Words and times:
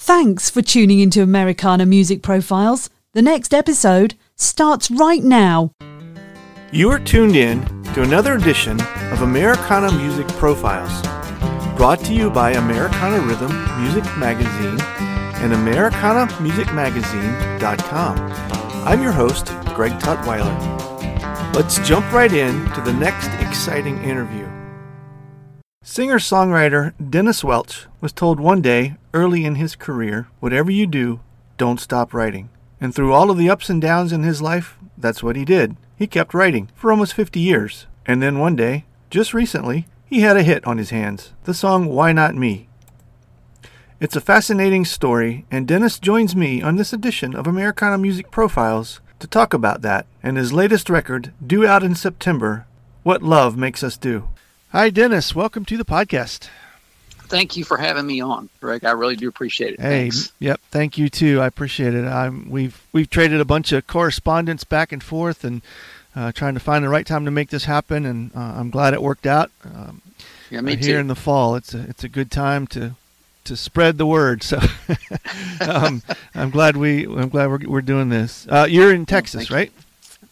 Thanks 0.00 0.48
for 0.48 0.62
tuning 0.62 1.00
into 1.00 1.22
Americana 1.22 1.84
Music 1.84 2.22
Profiles. 2.22 2.88
The 3.14 3.20
next 3.20 3.52
episode 3.52 4.14
starts 4.36 4.92
right 4.92 5.24
now. 5.24 5.72
You 6.70 6.88
are 6.92 7.00
tuned 7.00 7.34
in 7.34 7.64
to 7.94 8.02
another 8.02 8.36
edition 8.36 8.80
of 9.10 9.22
Americana 9.22 9.90
Music 9.90 10.28
Profiles, 10.28 11.02
brought 11.76 11.98
to 12.04 12.14
you 12.14 12.30
by 12.30 12.52
Americana 12.52 13.18
Rhythm 13.18 13.50
Music 13.82 14.04
Magazine 14.16 14.80
and 15.42 15.52
AmericanaMusicMagazine.com. 15.52 18.18
I'm 18.86 19.02
your 19.02 19.12
host, 19.12 19.46
Greg 19.74 19.94
Tutwiler. 19.94 20.54
Let's 21.54 21.80
jump 21.80 22.12
right 22.12 22.32
in 22.32 22.70
to 22.70 22.80
the 22.82 22.92
next 22.92 23.30
exciting 23.44 24.00
interview. 24.04 24.46
Singer 25.82 26.20
songwriter 26.20 26.94
Dennis 27.10 27.42
Welch 27.42 27.88
was 28.00 28.12
told 28.12 28.38
one 28.38 28.62
day 28.62 28.94
early 29.18 29.44
in 29.44 29.56
his 29.56 29.74
career 29.74 30.28
whatever 30.38 30.70
you 30.70 30.86
do, 30.86 31.18
don't 31.56 31.80
stop 31.80 32.14
writing. 32.14 32.50
And 32.80 32.94
through 32.94 33.12
all 33.12 33.30
of 33.30 33.38
the 33.38 33.50
ups 33.50 33.68
and 33.68 33.82
downs 33.82 34.12
in 34.12 34.22
his 34.22 34.40
life, 34.40 34.78
that's 34.96 35.22
what 35.22 35.34
he 35.34 35.44
did. 35.44 35.76
He 35.96 36.06
kept 36.06 36.34
writing 36.34 36.70
for 36.76 36.92
almost 36.92 37.14
50 37.14 37.40
years. 37.40 37.86
And 38.06 38.22
then 38.22 38.38
one 38.38 38.54
day, 38.54 38.84
just 39.10 39.34
recently, 39.34 39.86
he 40.06 40.20
had 40.20 40.36
a 40.36 40.44
hit 40.44 40.64
on 40.66 40.78
his 40.78 40.90
hands 40.90 41.32
the 41.44 41.52
song 41.54 41.86
Why 41.86 42.12
Not 42.12 42.36
Me. 42.36 42.68
It's 44.00 44.14
a 44.14 44.20
fascinating 44.20 44.84
story, 44.84 45.44
and 45.50 45.66
Dennis 45.66 45.98
joins 45.98 46.36
me 46.36 46.62
on 46.62 46.76
this 46.76 46.92
edition 46.92 47.34
of 47.34 47.48
Americana 47.48 47.98
Music 47.98 48.30
Profiles 48.30 49.00
to 49.18 49.26
talk 49.26 49.52
about 49.52 49.82
that 49.82 50.06
and 50.22 50.36
his 50.36 50.52
latest 50.52 50.88
record, 50.88 51.32
due 51.44 51.66
out 51.66 51.82
in 51.82 51.96
September, 51.96 52.66
What 53.02 53.22
Love 53.22 53.56
Makes 53.56 53.82
Us 53.82 53.96
Do. 53.96 54.28
Hi, 54.70 54.90
Dennis. 54.90 55.34
Welcome 55.34 55.64
to 55.64 55.76
the 55.76 55.84
podcast. 55.84 56.48
Thank 57.28 57.56
you 57.56 57.64
for 57.64 57.76
having 57.76 58.06
me 58.06 58.20
on, 58.20 58.48
Greg. 58.60 58.84
I 58.84 58.92
really 58.92 59.16
do 59.16 59.28
appreciate 59.28 59.74
it. 59.74 59.80
Hey, 59.80 60.10
Thanks. 60.10 60.32
yep. 60.38 60.60
Thank 60.70 60.98
you 60.98 61.08
too. 61.08 61.40
I 61.40 61.46
appreciate 61.46 61.94
it. 61.94 62.04
I'm, 62.04 62.48
we've 62.50 62.82
we've 62.92 63.08
traded 63.08 63.40
a 63.40 63.44
bunch 63.44 63.72
of 63.72 63.86
correspondence 63.86 64.64
back 64.64 64.92
and 64.92 65.02
forth, 65.02 65.44
and 65.44 65.62
uh, 66.16 66.32
trying 66.32 66.54
to 66.54 66.60
find 66.60 66.84
the 66.84 66.88
right 66.88 67.06
time 67.06 67.24
to 67.24 67.30
make 67.30 67.50
this 67.50 67.64
happen. 67.64 68.06
And 68.06 68.30
uh, 68.34 68.40
I'm 68.40 68.70
glad 68.70 68.94
it 68.94 69.02
worked 69.02 69.26
out. 69.26 69.50
Um, 69.64 70.02
yeah, 70.50 70.60
me 70.60 70.76
here 70.76 70.96
too. 70.96 71.00
in 71.00 71.06
the 71.08 71.14
fall, 71.14 71.54
it's 71.56 71.74
a 71.74 71.80
it's 71.88 72.04
a 72.04 72.08
good 72.08 72.30
time 72.30 72.66
to 72.68 72.94
to 73.44 73.56
spread 73.56 73.98
the 73.98 74.06
word. 74.06 74.42
So 74.42 74.58
um, 75.60 76.02
I'm 76.34 76.50
glad 76.50 76.76
we 76.76 77.04
I'm 77.04 77.28
glad 77.28 77.48
we're 77.48 77.68
we're 77.68 77.82
doing 77.82 78.08
this. 78.08 78.46
Uh, 78.48 78.66
you're 78.68 78.94
in 78.94 79.06
Texas, 79.06 79.50
you. 79.50 79.56
right? 79.56 79.72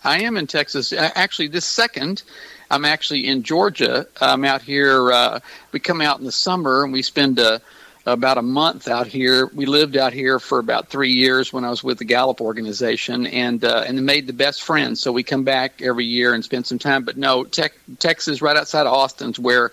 I 0.05 0.21
am 0.21 0.37
in 0.37 0.47
Texas. 0.47 0.93
Actually, 0.93 1.49
this 1.49 1.65
second, 1.65 2.23
I'm 2.71 2.85
actually 2.85 3.27
in 3.27 3.43
Georgia. 3.43 4.07
I'm 4.21 4.45
out 4.45 4.63
here. 4.63 5.13
Uh, 5.13 5.41
we 5.73 5.81
come 5.81 6.01
out 6.01 6.19
in 6.19 6.25
the 6.25 6.33
summer 6.33 6.85
and 6.85 6.93
we 6.93 7.03
spend 7.03 7.39
uh, 7.39 7.59
about 8.07 8.39
a 8.39 8.43
month 8.43 8.89
out 8.89 9.07
here. 9.07 9.47
We 9.47 9.67
lived 9.67 9.97
out 9.97 10.13
here 10.13 10.39
for 10.39 10.59
about 10.59 10.89
three 10.89 11.13
years 11.13 11.53
when 11.53 11.65
I 11.65 11.71
was 11.71 11.83
with 11.83 11.99
the 11.99 12.05
Gallup 12.05 12.41
organization, 12.41 13.27
and 13.27 13.65
uh, 13.65 13.85
and 13.87 14.05
made 14.07 14.27
the 14.27 14.33
best 14.33 14.63
friends. 14.63 15.01
So 15.01 15.13
we 15.13 15.23
come 15.23 15.45
back 15.45 15.83
every 15.83 16.05
year 16.05 16.33
and 16.35 16.45
spend 16.45 16.67
some 16.67 16.79
time. 16.79 17.05
But 17.05 17.17
no, 17.17 17.45
te- 17.45 17.69
Texas, 17.99 18.41
right 18.41 18.57
outside 18.57 18.87
of 18.87 18.93
Austin's 18.93 19.39
where 19.39 19.73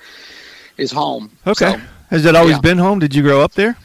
is 0.77 0.91
home. 0.91 1.31
Okay. 1.45 1.71
So, 1.71 1.81
Has 2.09 2.25
it 2.25 2.35
always 2.35 2.55
yeah. 2.55 2.61
been 2.61 2.77
home? 2.79 2.99
Did 2.99 3.13
you 3.13 3.21
grow 3.21 3.41
up 3.41 3.53
there? 3.53 3.77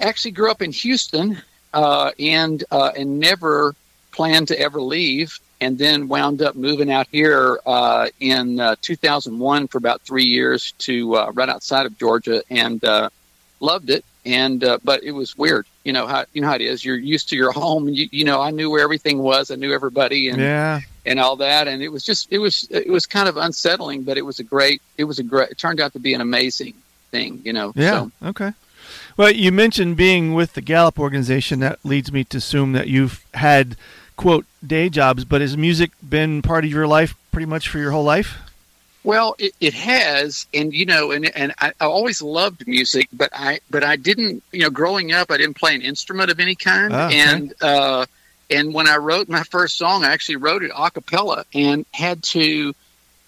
Actually, 0.00 0.30
grew 0.30 0.50
up 0.50 0.62
in 0.62 0.72
Houston, 0.72 1.40
uh, 1.74 2.12
and 2.18 2.64
uh, 2.70 2.92
and 2.96 3.20
never 3.20 3.74
planned 4.12 4.48
to 4.48 4.58
ever 4.58 4.80
leave 4.80 5.38
and 5.60 5.78
then 5.78 6.08
wound 6.08 6.42
up 6.42 6.56
moving 6.56 6.90
out 6.90 7.06
here 7.10 7.58
uh, 7.66 8.08
in 8.20 8.60
uh, 8.60 8.76
2001 8.80 9.68
for 9.68 9.78
about 9.78 10.00
three 10.02 10.24
years 10.24 10.72
to 10.78 11.16
uh, 11.16 11.30
right 11.32 11.48
outside 11.48 11.86
of 11.86 11.98
Georgia, 11.98 12.42
and 12.50 12.82
uh, 12.84 13.10
loved 13.60 13.90
it. 13.90 14.04
And 14.26 14.62
uh, 14.64 14.78
but 14.84 15.02
it 15.02 15.12
was 15.12 15.36
weird, 15.36 15.66
you 15.84 15.92
know 15.92 16.06
how 16.06 16.24
you 16.32 16.42
know 16.42 16.48
how 16.48 16.54
it 16.54 16.60
is. 16.60 16.84
You're 16.84 16.96
used 16.96 17.30
to 17.30 17.36
your 17.36 17.52
home, 17.62 17.88
and 17.88 17.96
you, 17.96 18.08
you 18.10 18.24
know 18.24 18.40
I 18.40 18.50
knew 18.50 18.70
where 18.70 18.82
everything 18.82 19.18
was. 19.18 19.50
I 19.50 19.54
knew 19.54 19.72
everybody, 19.72 20.28
and 20.28 20.38
yeah, 20.38 20.80
and 21.06 21.18
all 21.18 21.36
that. 21.36 21.68
And 21.68 21.82
it 21.82 21.88
was 21.88 22.04
just 22.04 22.30
it 22.30 22.38
was 22.38 22.66
it 22.70 22.90
was 22.90 23.06
kind 23.06 23.28
of 23.28 23.36
unsettling, 23.36 24.02
but 24.02 24.18
it 24.18 24.22
was 24.22 24.38
a 24.38 24.44
great 24.44 24.82
it 24.98 25.04
was 25.04 25.18
a 25.18 25.22
great. 25.22 25.50
It 25.50 25.58
turned 25.58 25.80
out 25.80 25.92
to 25.94 25.98
be 25.98 26.12
an 26.14 26.20
amazing 26.20 26.74
thing, 27.10 27.40
you 27.44 27.52
know. 27.52 27.72
Yeah. 27.74 27.90
So, 27.90 28.12
Okay. 28.28 28.52
Well, 29.16 29.30
you 29.30 29.52
mentioned 29.52 29.96
being 29.96 30.34
with 30.34 30.54
the 30.54 30.60
Gallup 30.60 30.98
organization. 30.98 31.60
That 31.60 31.78
leads 31.84 32.12
me 32.12 32.24
to 32.24 32.38
assume 32.38 32.72
that 32.72 32.88
you've 32.88 33.24
had 33.34 33.76
quote 34.20 34.44
day 34.66 34.88
jobs, 34.90 35.24
but 35.24 35.40
has 35.40 35.56
music 35.56 35.90
been 36.06 36.42
part 36.42 36.64
of 36.64 36.70
your 36.70 36.86
life 36.86 37.14
pretty 37.32 37.46
much 37.46 37.68
for 37.70 37.78
your 37.78 37.90
whole 37.90 38.04
life? 38.04 38.36
Well, 39.02 39.34
it, 39.38 39.54
it 39.60 39.72
has, 39.72 40.46
and 40.52 40.74
you 40.74 40.84
know, 40.84 41.10
and 41.10 41.34
and 41.34 41.54
I, 41.58 41.72
I 41.80 41.86
always 41.86 42.20
loved 42.20 42.66
music, 42.68 43.08
but 43.14 43.30
I 43.32 43.60
but 43.70 43.82
I 43.82 43.96
didn't, 43.96 44.42
you 44.52 44.60
know, 44.60 44.68
growing 44.70 45.12
up, 45.12 45.30
I 45.30 45.38
didn't 45.38 45.56
play 45.56 45.74
an 45.74 45.80
instrument 45.80 46.30
of 46.30 46.38
any 46.38 46.54
kind, 46.54 46.92
Ah, 46.92 47.06
okay. 47.06 47.18
and 47.18 47.54
uh, 47.62 48.04
and 48.50 48.74
when 48.74 48.86
I 48.86 48.96
wrote 48.98 49.26
my 49.30 49.42
first 49.44 49.78
song, 49.78 50.04
I 50.04 50.12
actually 50.12 50.36
wrote 50.36 50.62
it 50.62 50.70
a 50.76 50.90
cappella 50.90 51.46
and 51.54 51.86
had 51.92 52.22
to. 52.34 52.74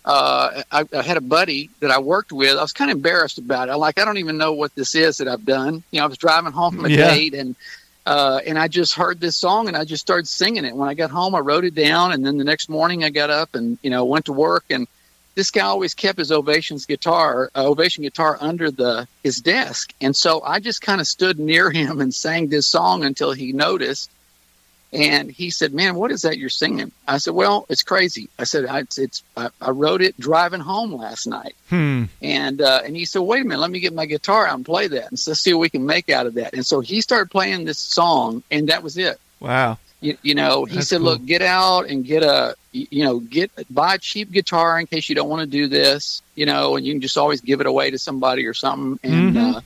Uh, 0.04 0.62
I, 0.72 0.84
I 0.92 1.00
had 1.02 1.16
a 1.16 1.20
buddy 1.22 1.70
that 1.80 1.92
I 1.92 2.00
worked 2.00 2.32
with. 2.32 2.58
I 2.58 2.60
was 2.60 2.72
kind 2.72 2.90
of 2.90 2.96
embarrassed 2.96 3.38
about 3.38 3.68
it. 3.68 3.72
I'm 3.72 3.78
like, 3.78 4.00
I 4.00 4.04
don't 4.04 4.18
even 4.18 4.36
know 4.36 4.52
what 4.52 4.74
this 4.74 4.96
is 4.96 5.18
that 5.18 5.28
I've 5.28 5.44
done. 5.46 5.84
You 5.92 6.00
know, 6.00 6.04
I 6.04 6.08
was 6.08 6.18
driving 6.18 6.50
home 6.52 6.74
from 6.74 6.84
a 6.86 6.88
Yeah. 6.88 7.06
date 7.06 7.34
and 7.34 7.54
uh, 8.04 8.40
and 8.46 8.58
I 8.58 8.68
just 8.68 8.94
heard 8.94 9.20
this 9.20 9.36
song 9.36 9.68
and 9.68 9.76
I 9.76 9.84
just 9.84 10.02
started 10.02 10.26
singing 10.26 10.64
it. 10.64 10.74
When 10.74 10.88
I 10.88 10.94
got 10.94 11.10
home, 11.10 11.34
I 11.34 11.38
wrote 11.38 11.64
it 11.64 11.74
down, 11.74 12.12
and 12.12 12.24
then 12.24 12.36
the 12.36 12.44
next 12.44 12.68
morning 12.68 13.04
I 13.04 13.10
got 13.10 13.30
up 13.30 13.54
and 13.54 13.78
you 13.82 13.90
know 13.90 14.04
went 14.04 14.26
to 14.26 14.32
work. 14.32 14.64
And 14.70 14.88
this 15.34 15.50
guy 15.50 15.62
always 15.62 15.94
kept 15.94 16.18
his 16.18 16.32
Ovation's 16.32 16.86
guitar, 16.86 17.50
uh, 17.54 17.66
Ovation 17.66 18.02
guitar, 18.02 18.36
under 18.40 18.70
the 18.70 19.06
his 19.22 19.38
desk, 19.38 19.92
and 20.00 20.16
so 20.16 20.42
I 20.42 20.60
just 20.60 20.82
kind 20.82 21.00
of 21.00 21.06
stood 21.06 21.38
near 21.38 21.70
him 21.80 22.00
and 22.00 22.14
sang 22.14 22.48
this 22.48 22.66
song 22.66 23.04
until 23.04 23.32
he 23.32 23.52
noticed. 23.52 24.10
And 24.92 25.30
he 25.30 25.48
said, 25.48 25.72
"Man, 25.72 25.94
what 25.94 26.10
is 26.10 26.22
that 26.22 26.36
you're 26.36 26.50
singing?" 26.50 26.92
I 27.08 27.16
said, 27.16 27.32
"Well, 27.32 27.64
it's 27.70 27.82
crazy." 27.82 28.28
I 28.38 28.44
said, 28.44 28.66
I, 28.66 28.80
"It's, 28.80 29.22
I, 29.36 29.48
I 29.60 29.70
wrote 29.70 30.02
it 30.02 30.18
driving 30.20 30.60
home 30.60 30.92
last 30.92 31.26
night." 31.26 31.54
Hmm. 31.70 32.04
And 32.20 32.60
uh, 32.60 32.82
and 32.84 32.94
he 32.94 33.06
said, 33.06 33.20
"Wait 33.20 33.40
a 33.40 33.44
minute, 33.44 33.60
let 33.60 33.70
me 33.70 33.80
get 33.80 33.94
my 33.94 34.04
guitar 34.04 34.46
out 34.46 34.56
and 34.56 34.66
play 34.66 34.88
that, 34.88 35.08
and 35.08 35.18
so 35.18 35.30
let's 35.30 35.40
see 35.40 35.54
what 35.54 35.60
we 35.60 35.70
can 35.70 35.86
make 35.86 36.10
out 36.10 36.26
of 36.26 36.34
that." 36.34 36.52
And 36.52 36.66
so 36.66 36.80
he 36.80 37.00
started 37.00 37.30
playing 37.30 37.64
this 37.64 37.78
song, 37.78 38.42
and 38.50 38.68
that 38.68 38.82
was 38.82 38.98
it. 38.98 39.18
Wow. 39.40 39.78
You, 40.02 40.18
you 40.22 40.34
know, 40.34 40.64
he 40.66 40.76
That's 40.76 40.88
said, 40.88 40.98
cool. 40.98 41.12
"Look, 41.12 41.24
get 41.24 41.42
out 41.42 41.88
and 41.88 42.04
get 42.04 42.22
a, 42.22 42.56
you 42.72 43.04
know, 43.04 43.18
get 43.20 43.50
buy 43.70 43.94
a 43.94 43.98
cheap 43.98 44.30
guitar 44.30 44.78
in 44.78 44.86
case 44.86 45.08
you 45.08 45.14
don't 45.14 45.28
want 45.30 45.40
to 45.40 45.46
do 45.46 45.68
this, 45.68 46.20
you 46.34 46.44
know, 46.44 46.76
and 46.76 46.84
you 46.84 46.92
can 46.92 47.00
just 47.00 47.16
always 47.16 47.40
give 47.40 47.60
it 47.60 47.66
away 47.66 47.92
to 47.92 47.98
somebody 47.98 48.44
or 48.46 48.52
something." 48.52 48.98
And 49.10 49.36
Mhm. 49.36 49.56
uh, 49.56 49.60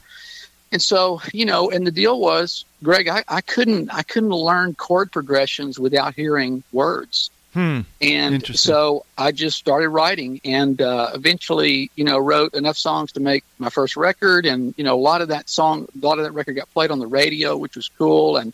and 0.73 0.83
so 0.83 1.21
you 1.33 1.45
know, 1.45 1.71
and 1.71 1.87
the 1.87 1.93
deal 1.93 2.21
was, 2.21 2.65
Greg, 2.83 3.09
I, 3.09 3.25
I 3.29 3.41
couldn't 3.41 3.93
I 3.93 4.03
couldn't 4.03 4.31
learn 4.31 4.75
chord 4.75 5.13
progressions 5.13 5.79
without 5.79 6.15
hearing 6.15 6.63
words. 6.73 7.31
Hmm. 7.57 7.81
And 8.03 8.45
so 8.45 9.07
I 9.17 9.33
just 9.33 9.57
started 9.57 9.89
writing 9.89 10.43
and 10.45 10.79
uh, 10.83 11.13
eventually, 11.15 11.91
you 11.97 12.05
know, 12.05 12.19
wrote 12.19 12.53
enough 12.53 12.77
songs 12.77 13.13
to 13.13 13.21
make 13.21 13.45
my 13.59 13.71
first 13.71 13.97
record. 13.97 14.45
And, 14.45 14.75
you 14.77 14.85
know, 14.85 14.95
a 14.95 15.01
lot 15.01 15.23
of 15.23 15.29
that 15.29 15.49
song, 15.49 15.89
a 16.03 16.07
lot 16.07 16.19
of 16.19 16.25
that 16.25 16.33
record 16.33 16.55
got 16.55 16.71
played 16.75 16.91
on 16.91 16.99
the 16.99 17.07
radio, 17.07 17.57
which 17.57 17.75
was 17.75 17.89
cool 17.97 18.37
and 18.37 18.53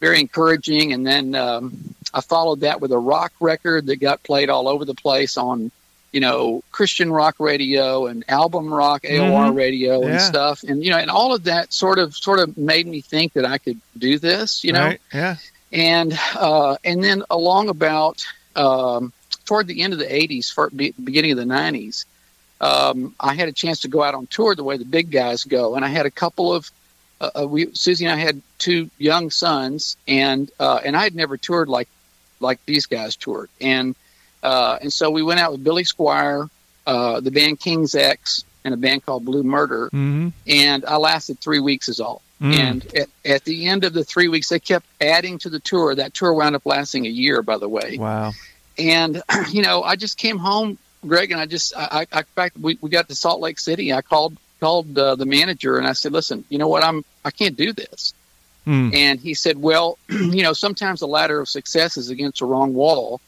very 0.00 0.18
encouraging. 0.18 0.92
And 0.92 1.06
then 1.06 1.36
um, 1.36 1.94
I 2.12 2.22
followed 2.22 2.62
that 2.62 2.80
with 2.80 2.90
a 2.90 2.98
rock 2.98 3.32
record 3.38 3.86
that 3.86 4.00
got 4.00 4.20
played 4.24 4.50
all 4.50 4.66
over 4.66 4.84
the 4.84 4.94
place 4.94 5.36
on, 5.36 5.70
you 6.14 6.20
know, 6.20 6.62
Christian 6.70 7.12
rock 7.12 7.34
radio 7.38 8.06
and 8.06 8.24
album 8.28 8.72
rock 8.72 9.02
AOR 9.02 9.48
mm-hmm. 9.48 9.56
radio 9.56 10.02
and 10.02 10.14
yeah. 10.14 10.18
stuff. 10.18 10.62
And, 10.62 10.82
you 10.82 10.90
know, 10.90 10.98
and 10.98 11.10
all 11.10 11.34
of 11.34 11.44
that 11.44 11.72
sort 11.72 11.98
of, 11.98 12.16
sort 12.16 12.38
of 12.38 12.56
made 12.56 12.86
me 12.86 13.00
think 13.00 13.34
that 13.34 13.44
I 13.44 13.58
could 13.58 13.80
do 13.98 14.18
this, 14.18 14.64
you 14.64 14.72
know? 14.72 14.86
Right. 14.86 15.00
Yeah 15.12 15.36
and 15.74 16.16
uh, 16.36 16.76
and 16.84 17.02
then 17.02 17.24
along 17.28 17.68
about 17.68 18.24
um, 18.56 19.12
toward 19.44 19.66
the 19.66 19.82
end 19.82 19.92
of 19.92 19.98
the 19.98 20.06
80s, 20.06 20.50
for, 20.50 20.70
beginning 20.70 21.32
of 21.32 21.36
the 21.36 21.44
90s, 21.44 22.04
um, 22.60 23.14
I 23.18 23.34
had 23.34 23.48
a 23.48 23.52
chance 23.52 23.80
to 23.80 23.88
go 23.88 24.02
out 24.02 24.14
on 24.14 24.26
tour 24.28 24.54
the 24.54 24.64
way 24.64 24.76
the 24.76 24.84
big 24.84 25.10
guys 25.10 25.42
go, 25.44 25.74
and 25.74 25.84
I 25.84 25.88
had 25.88 26.06
a 26.06 26.10
couple 26.10 26.54
of 26.54 26.70
uh, 27.20 27.30
uh 27.40 27.46
we 27.46 27.74
Susie 27.74 28.06
and 28.06 28.14
I 28.14 28.22
had 28.22 28.40
two 28.58 28.88
young 28.98 29.30
sons, 29.30 29.96
and 30.06 30.50
uh, 30.60 30.80
and 30.84 30.96
I 30.96 31.02
had 31.02 31.14
never 31.14 31.36
toured 31.36 31.68
like 31.68 31.88
like 32.38 32.64
these 32.66 32.86
guys 32.86 33.16
toured, 33.16 33.50
and 33.60 33.96
uh, 34.44 34.78
and 34.80 34.92
so 34.92 35.10
we 35.10 35.22
went 35.22 35.40
out 35.40 35.52
with 35.52 35.64
Billy 35.64 35.84
Squier, 35.84 36.48
uh, 36.86 37.20
the 37.20 37.30
band 37.30 37.58
King's 37.58 37.94
X, 37.94 38.44
and 38.64 38.72
a 38.72 38.76
band 38.76 39.04
called 39.04 39.24
Blue 39.24 39.42
Murder, 39.42 39.86
mm-hmm. 39.86 40.28
and 40.46 40.84
I 40.84 40.96
lasted 40.96 41.40
three 41.40 41.60
weeks 41.60 41.88
is 41.88 41.98
all. 42.00 42.22
Mm. 42.40 42.54
And 42.54 42.96
at, 42.96 43.08
at, 43.24 43.44
the 43.44 43.66
end 43.66 43.84
of 43.84 43.92
the 43.92 44.04
three 44.04 44.28
weeks, 44.28 44.48
they 44.48 44.58
kept 44.58 44.84
adding 45.00 45.38
to 45.38 45.48
the 45.48 45.60
tour. 45.60 45.94
That 45.94 46.12
tour 46.12 46.34
wound 46.34 46.56
up 46.56 46.66
lasting 46.66 47.06
a 47.06 47.08
year, 47.08 47.42
by 47.42 47.58
the 47.58 47.68
way. 47.68 47.96
Wow. 47.96 48.32
And, 48.76 49.22
you 49.50 49.62
know, 49.62 49.82
I 49.82 49.96
just 49.96 50.18
came 50.18 50.38
home, 50.38 50.76
Greg, 51.06 51.30
and 51.30 51.40
I 51.40 51.46
just, 51.46 51.74
I, 51.76 52.06
I 52.12 52.18
in 52.18 52.24
fact, 52.34 52.58
we, 52.58 52.76
we 52.80 52.90
got 52.90 53.08
to 53.08 53.14
Salt 53.14 53.40
Lake 53.40 53.58
City. 53.58 53.92
I 53.92 54.02
called, 54.02 54.36
called 54.60 54.98
uh, 54.98 55.14
the 55.14 55.26
manager 55.26 55.78
and 55.78 55.86
I 55.86 55.92
said, 55.92 56.12
listen, 56.12 56.44
you 56.48 56.58
know 56.58 56.68
what? 56.68 56.84
I'm, 56.84 57.04
I 57.24 57.30
can't 57.30 57.56
do 57.56 57.72
this. 57.72 58.14
Mm. 58.66 58.94
And 58.94 59.20
he 59.20 59.34
said, 59.34 59.60
well, 59.60 59.98
you 60.08 60.42
know, 60.42 60.52
sometimes 60.52 61.00
the 61.00 61.06
ladder 61.06 61.40
of 61.40 61.48
success 61.48 61.96
is 61.96 62.10
against 62.10 62.40
the 62.40 62.46
wrong 62.46 62.74
wall. 62.74 63.20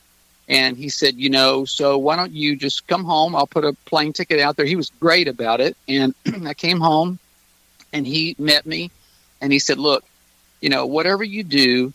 And 0.48 0.76
he 0.76 0.88
said, 0.88 1.16
you 1.16 1.28
know, 1.28 1.64
so 1.64 1.98
why 1.98 2.14
don't 2.16 2.32
you 2.32 2.54
just 2.54 2.86
come 2.86 3.04
home? 3.04 3.34
I'll 3.34 3.48
put 3.48 3.64
a 3.64 3.72
plane 3.84 4.12
ticket 4.12 4.38
out 4.38 4.56
there. 4.56 4.66
He 4.66 4.76
was 4.76 4.90
great 5.00 5.26
about 5.26 5.60
it. 5.60 5.76
And 5.88 6.14
I 6.46 6.54
came 6.54 6.80
home 6.80 7.18
and 7.92 8.06
he 8.06 8.36
met 8.38 8.64
me 8.64 8.90
and 9.40 9.52
he 9.52 9.58
said, 9.58 9.78
Look, 9.78 10.04
you 10.60 10.68
know, 10.68 10.86
whatever 10.86 11.24
you 11.24 11.42
do, 11.42 11.92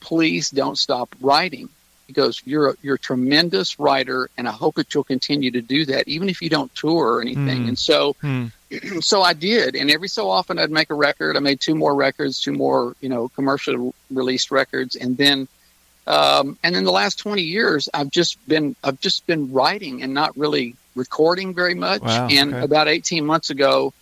please 0.00 0.50
don't 0.50 0.78
stop 0.78 1.14
writing. 1.20 1.68
He 2.06 2.12
goes, 2.12 2.42
You're 2.44 2.70
a, 2.70 2.74
you're 2.82 2.96
a 2.96 2.98
tremendous 2.98 3.78
writer, 3.78 4.28
and 4.36 4.48
I 4.48 4.52
hope 4.52 4.74
that 4.76 4.92
you'll 4.92 5.04
continue 5.04 5.52
to 5.52 5.60
do 5.60 5.84
that, 5.86 6.08
even 6.08 6.28
if 6.28 6.42
you 6.42 6.48
don't 6.48 6.74
tour 6.74 7.14
or 7.14 7.20
anything. 7.20 7.64
Mm. 7.64 7.68
And 7.68 7.78
so, 7.78 8.14
mm. 8.14 8.50
so 9.02 9.22
I 9.22 9.32
did. 9.32 9.76
And 9.76 9.90
every 9.90 10.08
so 10.08 10.28
often, 10.28 10.58
I'd 10.58 10.70
make 10.70 10.90
a 10.90 10.94
record. 10.94 11.36
I 11.36 11.40
made 11.40 11.60
two 11.60 11.74
more 11.74 11.94
records, 11.94 12.40
two 12.40 12.52
more, 12.52 12.96
you 13.00 13.08
know, 13.08 13.28
commercial 13.28 13.94
released 14.10 14.50
records, 14.50 14.96
and 14.96 15.16
then, 15.16 15.46
um, 16.06 16.58
and 16.62 16.76
in 16.76 16.84
the 16.84 16.92
last 16.92 17.18
twenty 17.18 17.42
years, 17.42 17.88
I've 17.92 18.10
just 18.10 18.38
been, 18.48 18.76
I've 18.82 19.00
just 19.00 19.26
been 19.26 19.52
writing 19.52 20.02
and 20.02 20.14
not 20.14 20.36
really 20.36 20.76
recording 20.94 21.54
very 21.54 21.74
much. 21.74 22.02
Wow, 22.02 22.28
and 22.30 22.54
okay. 22.54 22.64
about 22.64 22.88
eighteen 22.88 23.24
months 23.26 23.50
ago, 23.50 23.92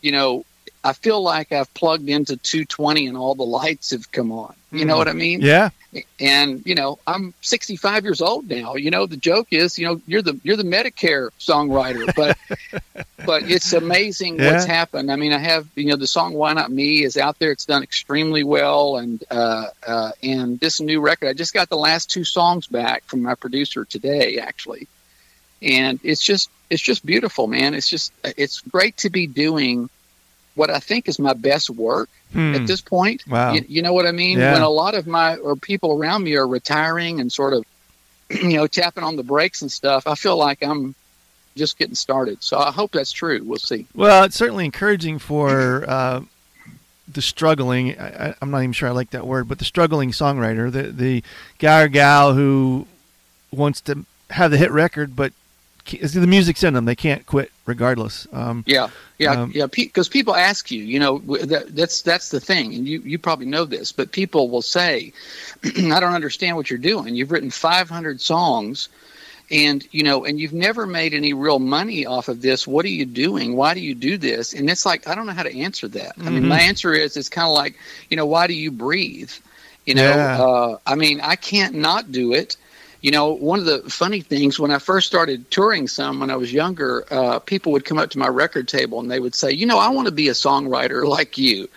you 0.00 0.12
know, 0.12 0.44
I 0.86 0.92
feel 0.92 1.20
like 1.20 1.50
I've 1.50 1.72
plugged 1.74 2.08
into 2.08 2.36
220 2.36 3.08
and 3.08 3.16
all 3.16 3.34
the 3.34 3.42
lights 3.42 3.90
have 3.90 4.12
come 4.12 4.30
on. 4.30 4.54
You 4.70 4.84
know 4.84 4.92
hmm. 4.94 4.98
what 4.98 5.08
I 5.08 5.14
mean? 5.14 5.40
Yeah. 5.40 5.70
And 6.20 6.64
you 6.64 6.76
know, 6.76 7.00
I'm 7.08 7.34
65 7.40 8.04
years 8.04 8.20
old 8.20 8.48
now. 8.48 8.76
You 8.76 8.92
know, 8.92 9.06
the 9.06 9.16
joke 9.16 9.48
is, 9.50 9.80
you 9.80 9.86
know, 9.86 10.00
you're 10.06 10.22
the 10.22 10.38
you're 10.44 10.56
the 10.56 10.62
Medicare 10.62 11.30
songwriter, 11.40 12.14
but 12.14 12.38
but 13.26 13.50
it's 13.50 13.72
amazing 13.72 14.38
yeah. 14.38 14.52
what's 14.52 14.64
happened. 14.64 15.10
I 15.10 15.16
mean, 15.16 15.32
I 15.32 15.38
have 15.38 15.66
you 15.74 15.86
know 15.86 15.96
the 15.96 16.06
song 16.06 16.34
"Why 16.34 16.52
Not 16.52 16.70
Me" 16.70 17.02
is 17.02 17.16
out 17.16 17.38
there. 17.40 17.50
It's 17.50 17.64
done 17.64 17.82
extremely 17.82 18.44
well, 18.44 18.96
and 18.96 19.24
uh, 19.28 19.66
uh, 19.84 20.12
and 20.22 20.60
this 20.60 20.80
new 20.80 21.00
record, 21.00 21.28
I 21.28 21.32
just 21.32 21.54
got 21.54 21.68
the 21.68 21.76
last 21.76 22.10
two 22.10 22.24
songs 22.24 22.68
back 22.68 23.02
from 23.06 23.22
my 23.22 23.34
producer 23.34 23.84
today, 23.84 24.38
actually, 24.38 24.86
and 25.62 25.98
it's 26.04 26.22
just 26.22 26.48
it's 26.70 26.82
just 26.82 27.04
beautiful, 27.04 27.48
man. 27.48 27.74
It's 27.74 27.88
just 27.88 28.12
it's 28.22 28.60
great 28.60 28.98
to 28.98 29.10
be 29.10 29.26
doing 29.26 29.88
what 30.56 30.70
I 30.70 30.80
think 30.80 31.08
is 31.08 31.18
my 31.18 31.34
best 31.34 31.70
work 31.70 32.08
hmm. 32.32 32.54
at 32.54 32.66
this 32.66 32.80
point. 32.80 33.24
Wow. 33.28 33.52
You, 33.52 33.64
you 33.68 33.82
know 33.82 33.92
what 33.92 34.06
I 34.06 34.12
mean? 34.12 34.38
Yeah. 34.38 34.54
When 34.54 34.62
a 34.62 34.68
lot 34.68 34.94
of 34.94 35.06
my 35.06 35.36
or 35.36 35.54
people 35.54 35.92
around 35.92 36.24
me 36.24 36.34
are 36.34 36.48
retiring 36.48 37.20
and 37.20 37.30
sort 37.30 37.52
of, 37.52 37.64
you 38.30 38.56
know, 38.56 38.66
tapping 38.66 39.04
on 39.04 39.16
the 39.16 39.22
brakes 39.22 39.62
and 39.62 39.70
stuff, 39.70 40.06
I 40.06 40.14
feel 40.14 40.36
like 40.36 40.62
I'm 40.62 40.94
just 41.56 41.78
getting 41.78 41.94
started. 41.94 42.42
So 42.42 42.58
I 42.58 42.70
hope 42.70 42.92
that's 42.92 43.12
true. 43.12 43.40
We'll 43.44 43.58
see. 43.58 43.86
Well, 43.94 44.24
it's 44.24 44.36
certainly 44.36 44.64
encouraging 44.64 45.18
for 45.18 45.88
uh, 45.88 46.22
the 47.08 47.22
struggling. 47.22 47.98
I, 47.98 48.34
am 48.40 48.50
not 48.50 48.58
even 48.58 48.72
sure 48.72 48.88
I 48.88 48.92
like 48.92 49.10
that 49.10 49.26
word, 49.26 49.48
but 49.48 49.58
the 49.58 49.64
struggling 49.64 50.10
songwriter, 50.10 50.72
the 50.72 50.84
the 50.84 51.22
guy 51.58 51.82
or 51.82 51.88
gal 51.88 52.34
who 52.34 52.86
wants 53.50 53.80
to 53.82 54.04
have 54.30 54.50
the 54.50 54.58
hit 54.58 54.70
record, 54.70 55.16
but 55.16 55.32
the 55.86 56.26
music's 56.26 56.62
in 56.62 56.74
them. 56.74 56.84
They 56.84 56.96
can't 56.96 57.24
quit 57.26 57.50
regardless. 57.64 58.26
Um, 58.32 58.64
yeah, 58.66 58.88
yeah, 59.18 59.32
um, 59.32 59.52
yeah. 59.54 59.66
Because 59.66 60.08
people 60.08 60.34
ask 60.34 60.70
you, 60.70 60.82
you 60.82 60.98
know, 60.98 61.18
that, 61.18 61.74
that's 61.74 62.02
that's 62.02 62.30
the 62.30 62.40
thing, 62.40 62.74
and 62.74 62.86
you 62.86 63.00
you 63.00 63.18
probably 63.18 63.46
know 63.46 63.64
this, 63.64 63.92
but 63.92 64.12
people 64.12 64.50
will 64.50 64.62
say, 64.62 65.12
"I 65.64 66.00
don't 66.00 66.14
understand 66.14 66.56
what 66.56 66.70
you're 66.70 66.78
doing. 66.78 67.14
You've 67.14 67.30
written 67.30 67.50
500 67.50 68.20
songs." 68.20 68.88
and 69.50 69.86
you 69.92 70.02
know 70.02 70.24
and 70.24 70.40
you've 70.40 70.52
never 70.52 70.86
made 70.86 71.14
any 71.14 71.32
real 71.32 71.58
money 71.58 72.04
off 72.04 72.28
of 72.28 72.42
this 72.42 72.66
what 72.66 72.84
are 72.84 72.88
you 72.88 73.04
doing 73.04 73.54
why 73.54 73.74
do 73.74 73.80
you 73.80 73.94
do 73.94 74.18
this 74.18 74.52
and 74.52 74.68
it's 74.68 74.84
like 74.84 75.06
i 75.06 75.14
don't 75.14 75.26
know 75.26 75.32
how 75.32 75.42
to 75.42 75.56
answer 75.56 75.86
that 75.86 76.16
mm-hmm. 76.16 76.26
i 76.26 76.30
mean 76.30 76.48
my 76.48 76.60
answer 76.60 76.92
is 76.92 77.16
it's 77.16 77.28
kind 77.28 77.46
of 77.46 77.54
like 77.54 77.78
you 78.10 78.16
know 78.16 78.26
why 78.26 78.46
do 78.46 78.54
you 78.54 78.70
breathe 78.70 79.30
you 79.84 79.94
know 79.94 80.02
yeah. 80.02 80.42
uh, 80.42 80.78
i 80.86 80.94
mean 80.94 81.20
i 81.20 81.36
can't 81.36 81.74
not 81.74 82.10
do 82.10 82.32
it 82.32 82.56
you 83.06 83.12
know, 83.12 83.28
one 83.28 83.60
of 83.60 83.66
the 83.66 83.88
funny 83.88 84.20
things 84.20 84.58
when 84.58 84.72
I 84.72 84.80
first 84.80 85.06
started 85.06 85.48
touring 85.48 85.86
some 85.86 86.18
when 86.18 86.28
I 86.28 86.34
was 86.34 86.52
younger, 86.52 87.04
uh, 87.08 87.38
people 87.38 87.70
would 87.70 87.84
come 87.84 87.98
up 87.98 88.10
to 88.10 88.18
my 88.18 88.26
record 88.26 88.66
table 88.66 88.98
and 88.98 89.08
they 89.08 89.20
would 89.20 89.36
say, 89.36 89.52
you 89.52 89.64
know, 89.64 89.78
I 89.78 89.90
want 89.90 90.06
to 90.08 90.12
be 90.12 90.26
a 90.28 90.32
songwriter 90.32 91.06
like 91.18 91.38
you. 91.38 91.68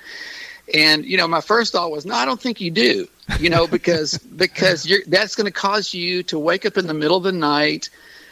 And 0.74 1.06
you 1.06 1.18
know, 1.18 1.28
my 1.28 1.42
first 1.42 1.72
thought 1.74 1.92
was, 1.92 2.04
no, 2.04 2.16
I 2.16 2.26
don't 2.26 2.42
think 2.42 2.60
you 2.60 2.72
do. 2.72 3.08
You 3.40 3.52
know, 3.52 3.68
because 3.68 4.18
because 4.38 4.88
you're, 4.88 5.02
that's 5.06 5.36
going 5.36 5.46
to 5.46 5.52
cause 5.52 5.94
you 5.94 6.24
to 6.24 6.40
wake 6.40 6.66
up 6.66 6.78
in 6.78 6.88
the 6.88 6.96
middle 6.96 7.18
of 7.18 7.22
the 7.22 7.32
night, 7.32 7.92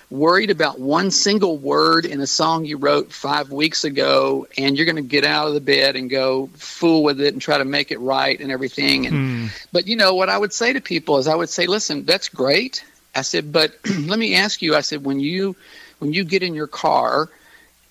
worried 0.09 0.49
about 0.49 0.79
one 0.79 1.11
single 1.11 1.55
word 1.59 2.03
in 2.03 2.19
a 2.19 2.25
song 2.25 2.65
you 2.65 2.77
wrote 2.77 3.13
five 3.13 3.51
weeks 3.51 3.83
ago, 3.83 4.47
and 4.57 4.75
you're 4.75 4.87
going 4.87 4.95
to 4.95 5.03
get 5.03 5.23
out 5.23 5.47
of 5.47 5.53
the 5.53 5.61
bed 5.61 5.95
and 5.95 6.09
go 6.09 6.49
fool 6.55 7.03
with 7.03 7.21
it 7.21 7.31
and 7.31 7.43
try 7.43 7.59
to 7.59 7.65
make 7.65 7.91
it 7.91 7.99
right 7.99 8.39
and 8.39 8.51
everything. 8.51 9.05
And 9.05 9.15
Hmm. 9.15 9.47
but 9.71 9.85
you 9.85 9.95
know 9.95 10.15
what 10.15 10.29
I 10.29 10.37
would 10.39 10.51
say 10.51 10.73
to 10.73 10.81
people 10.81 11.19
is 11.19 11.27
I 11.27 11.35
would 11.35 11.49
say, 11.49 11.67
listen, 11.67 12.05
that's 12.05 12.27
great. 12.29 12.83
I 13.17 13.21
said, 13.23 13.51
but 13.51 13.73
let 13.99 14.19
me 14.19 14.35
ask 14.35 14.61
you. 14.61 14.75
I 14.75 14.81
said, 14.81 15.03
when 15.03 15.19
you 15.19 15.55
when 15.99 16.13
you 16.13 16.23
get 16.23 16.43
in 16.43 16.53
your 16.53 16.67
car 16.67 17.29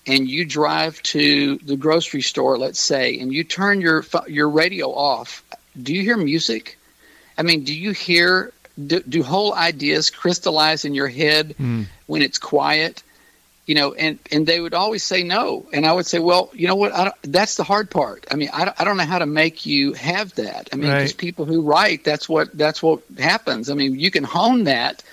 and 0.05 0.27
you 0.29 0.45
drive 0.45 1.01
to 1.03 1.57
the 1.57 1.75
grocery 1.75 2.21
store, 2.21 2.57
let's 2.57 2.79
say, 2.79 3.19
and 3.19 3.33
you 3.33 3.43
turn 3.43 3.81
your 3.81 4.05
your 4.27 4.49
radio 4.49 4.87
off, 4.93 5.43
do 5.81 5.93
you 5.93 6.01
hear 6.01 6.17
music? 6.17 6.77
I 7.37 7.43
mean, 7.43 7.63
do 7.63 7.73
you 7.73 7.91
hear 7.91 8.51
do, 8.85 8.99
do 9.01 9.23
whole 9.23 9.53
ideas 9.53 10.09
crystallize 10.09 10.85
in 10.85 10.93
your 10.93 11.07
head 11.09 11.55
Hmm. 11.57 11.83
when 12.07 12.21
it's 12.21 12.37
quiet? 12.37 13.03
You 13.65 13.75
know, 13.75 13.93
and 13.93 14.17
and 14.31 14.47
they 14.47 14.61
would 14.61 14.73
always 14.73 15.03
say 15.03 15.23
no, 15.23 15.65
and 15.73 15.85
I 15.85 15.91
would 15.91 16.05
say, 16.05 16.19
well, 16.19 16.49
you 16.53 16.67
know 16.67 16.75
what? 16.75 16.93
I 16.93 17.03
don't, 17.03 17.15
that's 17.23 17.55
the 17.55 17.65
hard 17.65 17.89
part. 17.91 18.25
I 18.31 18.35
mean, 18.35 18.49
I 18.53 18.63
don't, 18.63 18.79
I 18.79 18.85
don't 18.85 18.95
know 18.95 19.03
how 19.03 19.19
to 19.19 19.25
make 19.25 19.65
you 19.65 19.91
have 19.91 20.33
that. 20.35 20.69
I 20.71 20.77
mean, 20.77 20.89
Right. 20.89 21.17
people 21.17 21.43
who 21.43 21.61
write, 21.63 22.05
that's 22.05 22.29
what 22.29 22.57
that's 22.57 22.81
what 22.81 23.01
happens. 23.19 23.69
I 23.69 23.73
mean, 23.73 23.99
you 23.99 24.09
can 24.09 24.23
hone 24.23 24.63
that, 24.65 25.03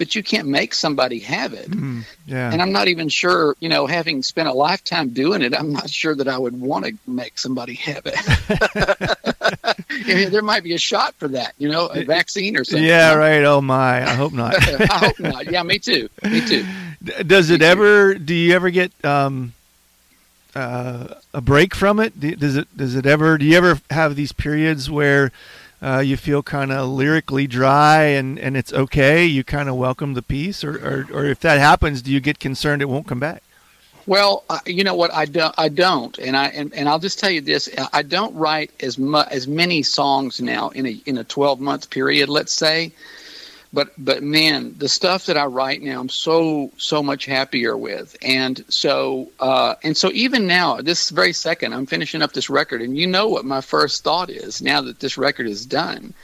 but 0.00 0.14
you 0.14 0.22
can't 0.22 0.48
make 0.48 0.72
somebody 0.72 1.18
have 1.18 1.52
it. 1.52 1.66
Hmm. 1.66 2.00
Yeah. 2.24 2.50
And 2.50 2.62
I'm 2.62 2.72
not 2.72 2.88
even 2.88 3.10
sure, 3.10 3.54
you 3.60 3.68
know, 3.68 3.86
having 3.86 4.22
spent 4.22 4.48
a 4.48 4.52
lifetime 4.52 5.10
doing 5.10 5.42
it, 5.42 5.54
I'm 5.54 5.74
not 5.74 5.90
sure 5.90 6.14
that 6.14 6.26
I 6.26 6.38
would 6.38 6.58
want 6.58 6.86
to 6.86 6.96
make 7.06 7.38
somebody 7.38 7.74
have 7.74 8.00
it. 8.06 8.14
I 9.90 10.14
mean, 10.14 10.30
there 10.30 10.40
might 10.40 10.62
be 10.62 10.72
a 10.72 10.78
shot 10.78 11.14
for 11.16 11.28
that, 11.28 11.52
you 11.58 11.68
know, 11.68 11.88
a 11.88 12.02
vaccine 12.04 12.56
or 12.56 12.64
something. 12.64 12.82
yeah. 12.82 13.12
Right. 13.12 13.44
Oh 13.44 13.60
my. 13.60 14.02
I 14.02 14.14
hope 14.14 14.32
not. 14.32 14.54
I 14.90 14.98
hope 15.04 15.20
not. 15.20 15.52
Yeah, 15.52 15.62
me 15.64 15.78
too. 15.78 16.08
Me 16.22 16.40
too. 16.46 16.64
Does 17.26 17.50
it 17.50 17.60
ever? 17.60 18.14
Do 18.14 18.32
you 18.32 18.54
ever 18.54 18.70
get 18.70 18.92
um, 19.04 19.52
uh, 20.54 21.08
a 21.34 21.42
break 21.42 21.74
from 21.74 22.00
it? 22.00 22.18
Does 22.18 22.56
it? 22.56 22.74
Does 22.74 22.94
it 22.94 23.04
ever? 23.04 23.36
Do 23.36 23.44
you 23.44 23.54
ever 23.58 23.78
have 23.90 24.16
these 24.16 24.32
periods 24.32 24.90
where 24.90 25.30
uh, 25.82 25.98
you 25.98 26.16
feel 26.16 26.42
kind 26.42 26.72
of 26.72 26.88
lyrically 26.88 27.46
dry 27.46 28.02
and, 28.02 28.38
and 28.38 28.56
it's 28.56 28.72
okay? 28.72 29.24
You 29.24 29.44
kind 29.44 29.68
of 29.68 29.76
welcome 29.76 30.14
the 30.14 30.22
piece, 30.22 30.62
or, 30.62 30.76
or 30.76 31.06
or 31.12 31.24
if 31.24 31.40
that 31.40 31.58
happens, 31.58 32.02
do 32.02 32.10
you 32.10 32.20
get 32.20 32.38
concerned 32.38 32.82
it 32.82 32.88
won't 32.88 33.06
come 33.06 33.20
back? 33.20 33.42
Well, 34.06 34.44
uh, 34.50 34.58
you 34.66 34.82
know 34.82 34.94
what 34.94 35.12
I 35.14 35.24
don't 35.24 35.54
I 35.56 35.68
don't 35.68 36.18
and 36.18 36.36
I 36.36 36.46
and, 36.48 36.72
and 36.74 36.88
I'll 36.88 36.98
just 36.98 37.18
tell 37.18 37.30
you 37.30 37.40
this 37.40 37.68
I 37.92 38.02
don't 38.02 38.34
write 38.34 38.72
as 38.80 38.98
much 38.98 39.28
as 39.30 39.46
many 39.46 39.82
songs 39.82 40.40
now 40.40 40.70
in 40.70 40.86
a 40.86 41.00
in 41.06 41.18
a 41.18 41.24
12 41.24 41.60
month 41.60 41.90
period 41.90 42.28
let's 42.28 42.52
say 42.52 42.92
but 43.72 43.92
but 43.98 44.22
man 44.22 44.74
the 44.78 44.88
stuff 44.88 45.26
that 45.26 45.36
I 45.36 45.44
write 45.46 45.82
now 45.82 46.00
I'm 46.00 46.08
so 46.08 46.72
so 46.76 47.02
much 47.02 47.24
happier 47.26 47.76
with. 47.76 48.16
And 48.22 48.64
so 48.68 49.30
uh, 49.40 49.74
and 49.82 49.96
so 49.96 50.10
even 50.12 50.46
now 50.46 50.80
this 50.80 51.10
very 51.10 51.32
second 51.32 51.72
I'm 51.72 51.86
finishing 51.86 52.22
up 52.22 52.32
this 52.32 52.50
record. 52.50 52.82
And 52.82 52.96
you 52.96 53.06
know 53.06 53.28
what 53.28 53.44
my 53.44 53.60
first 53.60 54.04
thought 54.04 54.30
is 54.30 54.60
now 54.60 54.80
that 54.82 55.00
this 55.00 55.16
record 55.16 55.46
is 55.46 55.66
done 55.66 56.14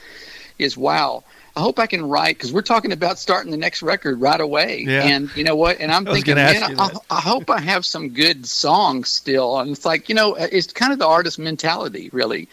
is 0.58 0.76
wow 0.76 1.22
I 1.56 1.60
hope 1.60 1.78
I 1.78 1.86
can 1.86 2.06
write 2.06 2.36
because 2.36 2.52
we're 2.52 2.60
talking 2.60 2.92
about 2.92 3.18
starting 3.18 3.50
the 3.50 3.56
next 3.56 3.82
record 3.82 4.20
right 4.20 4.40
away. 4.40 4.84
Yeah. 4.86 5.04
And 5.04 5.34
you 5.34 5.42
know 5.42 5.56
what? 5.56 5.80
And 5.80 5.90
I'm 5.90 6.04
thinking, 6.04 6.34
man, 6.34 6.78
I. 6.78 6.90
I 7.10 7.20
hope 7.20 7.48
I 7.48 7.60
have 7.60 7.86
some 7.86 8.10
good 8.10 8.44
songs 8.46 9.08
still. 9.08 9.58
And 9.58 9.70
it's 9.70 9.86
like, 9.86 10.10
you 10.10 10.14
know, 10.14 10.34
it's 10.34 10.70
kind 10.72 10.92
of 10.92 10.98
the 10.98 11.06
artist 11.06 11.38
mentality, 11.38 12.10
really, 12.12 12.48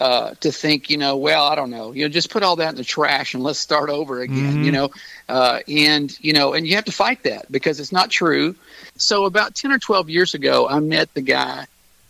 uh, 0.00 0.34
to 0.40 0.50
think, 0.50 0.90
you 0.90 0.96
know, 0.96 1.16
well, 1.16 1.44
I 1.44 1.54
don't 1.54 1.70
know, 1.70 1.92
you 1.92 2.04
know, 2.04 2.08
just 2.08 2.30
put 2.30 2.42
all 2.42 2.56
that 2.56 2.70
in 2.70 2.74
the 2.74 2.84
trash 2.84 3.34
and 3.34 3.44
let's 3.44 3.60
start 3.60 3.90
over 3.90 4.20
again, 4.20 4.56
Mhm. 4.56 4.64
you 4.64 4.72
know, 4.72 4.90
uh, 5.28 5.60
and 5.68 6.18
you 6.20 6.32
know, 6.32 6.52
and 6.54 6.66
you 6.66 6.74
have 6.74 6.86
to 6.86 6.92
fight 6.92 7.22
that 7.22 7.50
because 7.52 7.78
it's 7.78 7.92
not 7.92 8.10
true. 8.10 8.56
So 8.96 9.24
about 9.24 9.54
ten 9.54 9.70
or 9.70 9.78
twelve 9.78 10.10
years 10.10 10.34
ago, 10.34 10.66
I 10.68 10.80
met 10.80 11.14
the 11.14 11.22
guy 11.22 11.66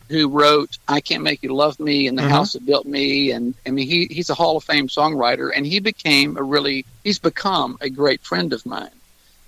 who 0.08 0.28
wrote 0.28 0.78
"I 0.88 1.00
Can't 1.00 1.22
Make 1.22 1.42
You 1.42 1.54
Love 1.54 1.78
Me" 1.78 2.06
and 2.08 2.18
"The 2.18 2.22
Uh-huh. 2.22 2.36
House 2.36 2.52
That 2.54 2.64
Built 2.66 2.86
Me," 2.86 3.30
and 3.32 3.54
I 3.66 3.70
mean, 3.70 3.86
he 3.88 4.06
he's 4.10 4.30
a 4.30 4.34
Hall 4.34 4.56
of 4.56 4.64
Fame 4.64 4.88
songwriter, 4.88 5.50
and 5.54 5.66
he 5.66 5.80
became 5.80 6.36
a 6.36 6.42
really 6.42 6.84
he's 7.04 7.18
become 7.18 7.78
a 7.80 7.88
great 7.90 8.22
friend 8.22 8.52
of 8.52 8.64
mine. 8.66 8.90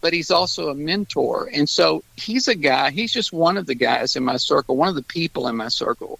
But 0.02 0.14
he's 0.14 0.30
also 0.30 0.70
a 0.70 0.74
mentor, 0.74 1.50
and 1.52 1.68
so 1.68 2.02
he's 2.16 2.48
a 2.48 2.54
guy. 2.54 2.90
He's 2.90 3.12
just 3.12 3.32
one 3.32 3.58
of 3.58 3.66
the 3.66 3.74
guys 3.74 4.16
in 4.16 4.24
my 4.24 4.38
circle, 4.38 4.76
one 4.76 4.88
of 4.88 4.94
the 4.94 5.02
people 5.02 5.46
in 5.48 5.56
my 5.56 5.68
circle, 5.68 6.18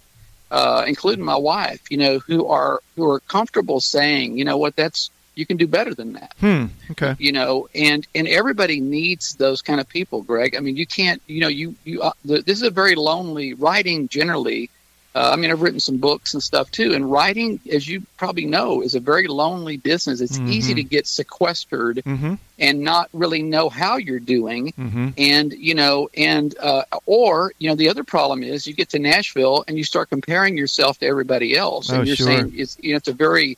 uh, 0.50 0.84
including 0.86 1.24
my 1.24 1.36
wife. 1.36 1.90
You 1.90 1.96
know, 1.96 2.18
who 2.18 2.46
are 2.46 2.80
who 2.96 3.08
are 3.10 3.20
comfortable 3.20 3.80
saying, 3.80 4.36
you 4.36 4.44
know 4.44 4.58
what, 4.58 4.76
that's 4.76 5.10
you 5.34 5.46
can 5.46 5.56
do 5.56 5.66
better 5.66 5.94
than 5.94 6.12
that 6.14 6.34
Hmm. 6.40 6.66
Okay. 6.90 7.14
you 7.18 7.32
know 7.32 7.68
and 7.74 8.06
and 8.14 8.26
everybody 8.28 8.80
needs 8.80 9.34
those 9.36 9.62
kind 9.62 9.80
of 9.80 9.88
people 9.88 10.22
greg 10.22 10.56
i 10.56 10.60
mean 10.60 10.76
you 10.76 10.86
can't 10.86 11.22
you 11.26 11.40
know 11.40 11.48
you 11.48 11.74
you 11.84 12.02
uh, 12.02 12.12
the, 12.24 12.42
this 12.42 12.56
is 12.58 12.62
a 12.66 12.70
very 12.70 12.94
lonely 12.94 13.54
writing 13.54 14.08
generally 14.08 14.68
uh, 15.14 15.30
i 15.32 15.36
mean 15.36 15.50
i've 15.50 15.62
written 15.62 15.80
some 15.80 15.96
books 15.98 16.34
and 16.34 16.42
stuff 16.42 16.70
too 16.70 16.94
and 16.94 17.10
writing 17.10 17.58
as 17.72 17.86
you 17.88 18.02
probably 18.16 18.44
know 18.44 18.82
is 18.82 18.94
a 18.94 19.00
very 19.00 19.28
lonely 19.28 19.76
business 19.76 20.20
it's 20.20 20.38
easy 20.40 20.72
Mhm. 20.72 20.76
to 20.76 20.82
get 20.84 21.06
sequestered 21.06 22.02
Mm-hmm. 22.04 22.34
and 22.58 22.80
not 22.80 23.08
really 23.12 23.42
know 23.42 23.68
how 23.68 23.96
you're 23.96 24.20
doing 24.20 24.72
Mm-hmm. 24.78 25.08
and 25.16 25.52
you 25.52 25.74
know 25.74 26.08
and 26.16 26.54
uh, 26.58 26.82
or 27.06 27.52
you 27.58 27.68
know 27.68 27.76
the 27.76 27.88
other 27.88 28.04
problem 28.04 28.42
is 28.42 28.66
you 28.66 28.74
get 28.74 28.88
to 28.90 28.98
nashville 28.98 29.64
and 29.68 29.78
you 29.78 29.84
start 29.84 30.10
comparing 30.10 30.56
yourself 30.56 30.98
to 30.98 31.06
everybody 31.06 31.56
else 31.56 31.88
and 31.88 32.00
Oh, 32.00 32.02
you're 32.04 32.16
sure. 32.16 32.26
saying 32.26 32.52
it's 32.56 32.76
you 32.80 32.90
know 32.92 32.96
it's 32.98 33.08
a 33.08 33.12
very 33.12 33.56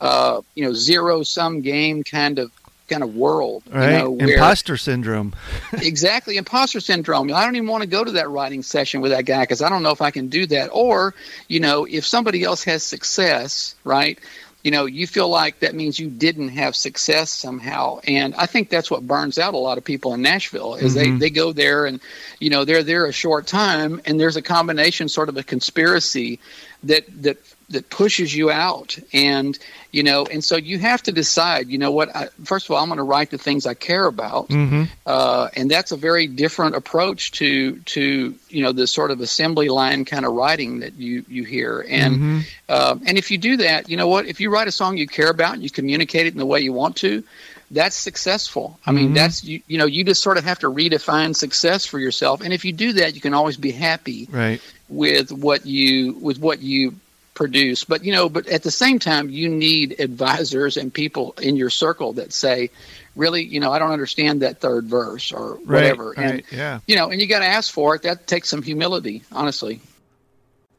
uh, 0.00 0.40
you 0.54 0.64
know 0.64 0.72
zero 0.72 1.22
sum 1.22 1.60
game 1.60 2.02
kind 2.04 2.38
of 2.38 2.50
kind 2.88 3.02
of 3.04 3.14
world 3.14 3.62
Right. 3.70 3.92
you 3.92 3.98
know 3.98 4.10
where 4.10 4.34
Imposter 4.34 4.76
syndrome. 4.76 5.32
exactly 5.74 6.36
imposter 6.36 6.80
syndrome 6.80 7.32
i 7.32 7.44
don't 7.44 7.54
even 7.54 7.68
want 7.68 7.82
to 7.82 7.88
go 7.88 8.02
to 8.02 8.10
that 8.12 8.28
writing 8.30 8.62
session 8.64 9.00
with 9.00 9.12
that 9.12 9.26
guy 9.26 9.42
because 9.42 9.62
i 9.62 9.68
don't 9.68 9.84
know 9.84 9.92
if 9.92 10.02
i 10.02 10.10
can 10.10 10.28
do 10.28 10.44
that 10.46 10.70
or 10.72 11.14
you 11.46 11.60
know 11.60 11.84
if 11.88 12.04
somebody 12.04 12.42
else 12.42 12.64
has 12.64 12.82
success 12.82 13.76
right 13.84 14.18
you 14.64 14.72
know 14.72 14.86
you 14.86 15.06
feel 15.06 15.28
like 15.28 15.60
that 15.60 15.74
means 15.76 16.00
you 16.00 16.10
didn't 16.10 16.48
have 16.48 16.74
success 16.74 17.30
somehow 17.30 18.00
and 18.08 18.34
i 18.34 18.44
think 18.46 18.68
that's 18.70 18.90
what 18.90 19.06
burns 19.06 19.38
out 19.38 19.54
a 19.54 19.56
lot 19.56 19.78
of 19.78 19.84
people 19.84 20.12
in 20.12 20.20
nashville 20.20 20.74
is 20.74 20.92
Mhm. 20.92 20.96
they 20.96 21.10
they 21.12 21.30
go 21.30 21.52
there 21.52 21.86
and 21.86 22.00
you 22.40 22.50
know 22.50 22.64
they're 22.64 22.82
there 22.82 23.06
a 23.06 23.12
short 23.12 23.46
time 23.46 24.00
and 24.04 24.18
there's 24.18 24.36
a 24.36 24.42
combination 24.42 25.08
sort 25.08 25.28
of 25.28 25.36
a 25.36 25.44
conspiracy 25.44 26.40
that 26.82 27.04
that 27.22 27.36
that 27.70 27.88
pushes 27.88 28.34
you 28.34 28.50
out 28.50 28.98
and 29.12 29.58
you 29.92 30.02
know 30.02 30.26
and 30.26 30.42
so 30.44 30.56
you 30.56 30.78
have 30.78 31.02
to 31.02 31.12
decide 31.12 31.68
you 31.68 31.78
know 31.78 31.90
what 31.92 32.14
I, 32.14 32.26
first 32.44 32.66
of 32.66 32.72
all 32.72 32.82
i'm 32.82 32.88
going 32.88 32.98
to 32.98 33.02
write 33.04 33.30
the 33.30 33.38
things 33.38 33.64
i 33.66 33.74
care 33.74 34.06
about 34.06 34.48
Mm-hmm. 34.48 34.84
uh, 35.06 35.48
and 35.56 35.70
that's 35.70 35.92
a 35.92 35.96
very 35.96 36.26
different 36.26 36.74
approach 36.74 37.30
to 37.32 37.76
to 37.80 38.34
you 38.48 38.62
know 38.62 38.72
the 38.72 38.86
sort 38.86 39.10
of 39.10 39.20
assembly 39.20 39.68
line 39.68 40.04
kind 40.04 40.24
of 40.26 40.32
writing 40.32 40.80
that 40.80 40.94
you 40.94 41.24
you 41.28 41.44
hear 41.44 41.84
and 41.88 42.18
Mhm. 42.18 42.42
um, 42.68 43.02
and 43.06 43.16
if 43.18 43.30
you 43.30 43.38
do 43.38 43.56
that 43.58 43.88
you 43.88 43.96
know 43.96 44.08
what 44.08 44.26
if 44.26 44.40
you 44.40 44.50
write 44.50 44.68
a 44.68 44.72
song 44.72 44.96
you 44.96 45.06
care 45.06 45.30
about 45.30 45.54
and 45.54 45.62
you 45.62 45.70
communicate 45.70 46.26
it 46.26 46.32
in 46.32 46.38
the 46.38 46.46
way 46.46 46.60
you 46.60 46.72
want 46.72 46.96
to 46.96 47.22
that's 47.70 47.94
successful 47.96 48.78
i 48.84 48.90
mean 48.90 49.10
Mhm. 49.10 49.14
that's 49.14 49.44
you, 49.44 49.60
you 49.68 49.78
know 49.78 49.86
you 49.86 50.02
just 50.04 50.22
sort 50.22 50.38
of 50.38 50.44
have 50.44 50.58
to 50.60 50.66
redefine 50.70 51.36
success 51.36 51.86
for 51.86 51.98
yourself 52.00 52.40
and 52.40 52.52
if 52.52 52.64
you 52.64 52.72
do 52.72 52.92
that 52.94 53.14
you 53.14 53.20
can 53.20 53.32
always 53.34 53.56
be 53.56 53.70
happy 53.70 54.26
Right. 54.30 54.60
with 54.88 55.30
what 55.30 55.66
you 55.66 56.14
with 56.20 56.38
what 56.40 56.60
you 56.62 56.94
produce 57.40 57.84
but 57.84 58.04
you 58.04 58.12
know 58.12 58.28
but 58.28 58.46
at 58.48 58.62
the 58.62 58.70
same 58.70 58.98
time 58.98 59.30
you 59.30 59.48
need 59.48 59.98
advisors 59.98 60.76
and 60.76 60.92
people 60.92 61.32
in 61.40 61.56
your 61.56 61.70
circle 61.70 62.12
that 62.12 62.34
say 62.34 62.68
really 63.16 63.42
you 63.42 63.58
know 63.58 63.72
i 63.72 63.78
don't 63.78 63.92
understand 63.92 64.42
that 64.42 64.60
third 64.60 64.84
verse 64.84 65.32
or 65.32 65.54
Right. 65.54 65.64
whatever 65.84 66.12
and 66.18 66.30
Right. 66.32 66.44
Yeah. 66.52 66.80
you 66.86 66.96
know 66.96 67.08
and 67.10 67.18
you 67.18 67.26
got 67.26 67.38
to 67.38 67.46
ask 67.46 67.72
for 67.72 67.94
it 67.94 68.02
that 68.02 68.26
takes 68.26 68.50
some 68.50 68.62
humility 68.62 69.22
honestly 69.32 69.80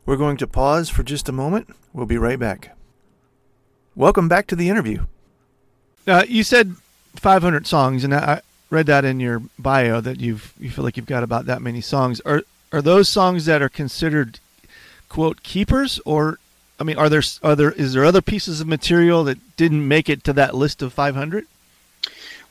We're 0.05 0.17
going 0.17 0.37
to 0.37 0.45
pause 0.47 0.87
for 0.87 1.01
just 1.01 1.27
a 1.29 1.31
moment. 1.31 1.67
We'll 1.93 2.05
be 2.05 2.17
right 2.19 2.37
back. 2.39 2.75
Welcome 3.95 4.27
back 4.27 4.45
to 4.47 4.55
the 4.55 4.69
interview. 4.69 5.05
Uh, 6.07 6.23
you 6.27 6.43
said 6.43 6.75
500 7.15 7.65
songs, 7.67 8.03
and 8.03 8.13
I 8.13 8.19
I 8.35 8.41
read 8.69 8.85
that 8.85 9.03
in 9.03 9.19
your 9.19 9.41
bio 9.59 9.99
that 10.01 10.19
you've 10.19 10.53
you 10.59 10.69
feel 10.71 10.83
like 10.83 10.95
you've 10.97 11.05
got 11.17 11.23
about 11.23 11.45
that 11.47 11.61
many 11.61 11.81
songs. 11.81 12.21
Are 12.21 12.43
are 12.71 12.81
those 12.81 13.09
songs 13.09 13.45
that 13.45 13.61
are 13.61 13.69
considered 13.69 14.39
quote 15.09 15.43
keepers, 15.43 15.99
or 16.05 16.39
I 16.81 16.83
mean, 16.83 16.97
are 16.97 17.09
there 17.09 17.21
other 17.43 17.71
is 17.71 17.93
there 17.93 18.03
other 18.03 18.21
pieces 18.21 18.59
of 18.59 18.67
material 18.67 19.23
that 19.25 19.55
didn't 19.55 19.87
make 19.87 20.09
it 20.09 20.23
to 20.25 20.33
that 20.33 20.55
list 20.55 20.81
of 20.81 20.91
500? 20.91 21.45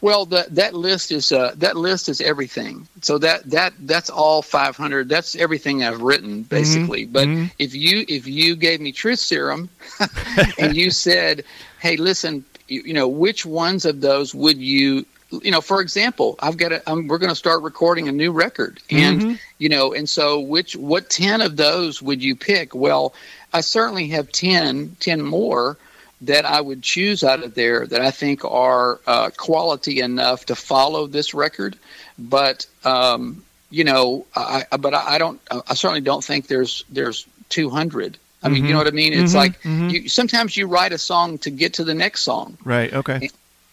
well 0.01 0.25
the, 0.25 0.47
that 0.51 0.75
list 0.75 1.13
is 1.13 1.33
uh, 1.33 1.53
that 1.57 1.77
list 1.77 2.09
is 2.09 2.21
everything 2.21 2.89
so 3.03 3.19
that 3.19 3.49
that 3.51 3.73
that's 3.81 4.11
all 4.11 4.43
500 4.43 5.09
that's 5.09 5.37
everything 5.37 5.85
i've 5.85 6.01
written 6.01 6.43
basically 6.45 7.05
but 7.05 7.29
mhm. 7.29 7.51
if 7.59 7.75
you 7.75 8.05
if 8.09 8.27
you 8.27 8.57
gave 8.57 8.81
me 8.81 8.93
truth 8.93 9.19
serum 9.19 9.69
and 10.59 10.77
you 10.77 10.91
said 10.91 11.45
hey 11.81 11.97
listen 11.97 12.45
you, 12.69 12.83
you 12.83 12.95
know 12.95 13.09
which 13.09 13.45
ones 13.45 13.85
of 13.85 14.01
those 14.01 14.35
would 14.35 14.59
you 14.59 15.05
you 15.43 15.51
know 15.51 15.61
for 15.61 15.81
example 15.81 16.37
i've 16.41 16.57
got 16.57 16.73
a 16.73 16.91
um, 16.91 17.07
we're 17.07 17.19
going 17.19 17.31
to 17.31 17.37
start 17.37 17.63
recording 17.63 18.09
a 18.09 18.13
new 18.13 18.33
record 18.33 18.81
and 18.91 19.21
Mhm. 19.21 19.39
you 19.59 19.69
know 19.69 19.93
and 19.93 20.09
so 20.09 20.41
which 20.41 20.77
what 20.77 21.11
10 21.11 21.41
of 21.41 21.57
those 21.57 22.01
would 22.01 22.23
you 22.23 22.35
pick 22.35 22.75
well 22.75 23.13
i 23.52 23.61
certainly 23.61 24.09
have 24.09 24.30
10 24.33 24.97
10 25.00 25.23
more 25.23 25.76
that 26.23 26.45
i 26.45 26.61
would 26.61 26.83
choose 26.83 27.25
out 27.25 27.42
of 27.42 27.54
there 27.54 27.87
that 27.87 28.00
i 28.00 28.11
think 28.11 28.45
are 28.45 29.00
uh, 29.07 29.30
quality 29.37 30.00
enough 30.00 30.47
to 30.47 30.54
follow 30.54 31.07
this 31.07 31.35
record 31.35 31.76
but 32.19 32.66
um 32.85 33.42
you 33.71 33.85
know 33.85 34.26
i 34.37 34.64
but 34.78 34.95
i 34.95 35.16
don't 35.19 35.40
i 35.69 35.75
certainly 35.75 36.00
don't 36.00 36.25
think 36.25 36.47
there's 36.47 36.85
there's 36.90 37.26
200 37.49 38.16
i 38.42 38.49
mean 38.49 38.64
you 38.64 38.73
know 38.73 38.78
what 38.78 38.87
i 38.87 38.90
mean 38.90 39.12
it's 39.12 39.33
Mhm, 39.33 39.37
like 39.37 39.61
mhm. 39.62 39.90
you 39.90 40.09
sometimes 40.09 40.57
you 40.57 40.66
write 40.66 40.92
a 40.92 40.99
song 40.99 41.38
to 41.38 41.50
get 41.50 41.75
to 41.75 41.85
the 41.85 41.95
next 41.95 42.23
song 42.23 42.57
Right. 42.64 42.92
Okay. 42.92 43.30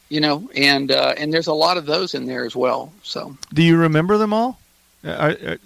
you 0.10 0.22
know 0.22 0.50
and 0.56 0.92
uh 0.92 1.14
and 1.18 1.34
there's 1.34 1.48
a 1.48 1.54
lot 1.54 1.78
of 1.78 1.86
those 1.86 2.14
in 2.16 2.26
there 2.26 2.46
as 2.46 2.56
well 2.56 2.92
so 3.04 3.36
Do 3.54 3.62
you 3.64 3.78
remember 3.78 4.18
them 4.18 4.34
all? 4.34 4.58
Uh, 5.06 5.36
are- 5.46 5.58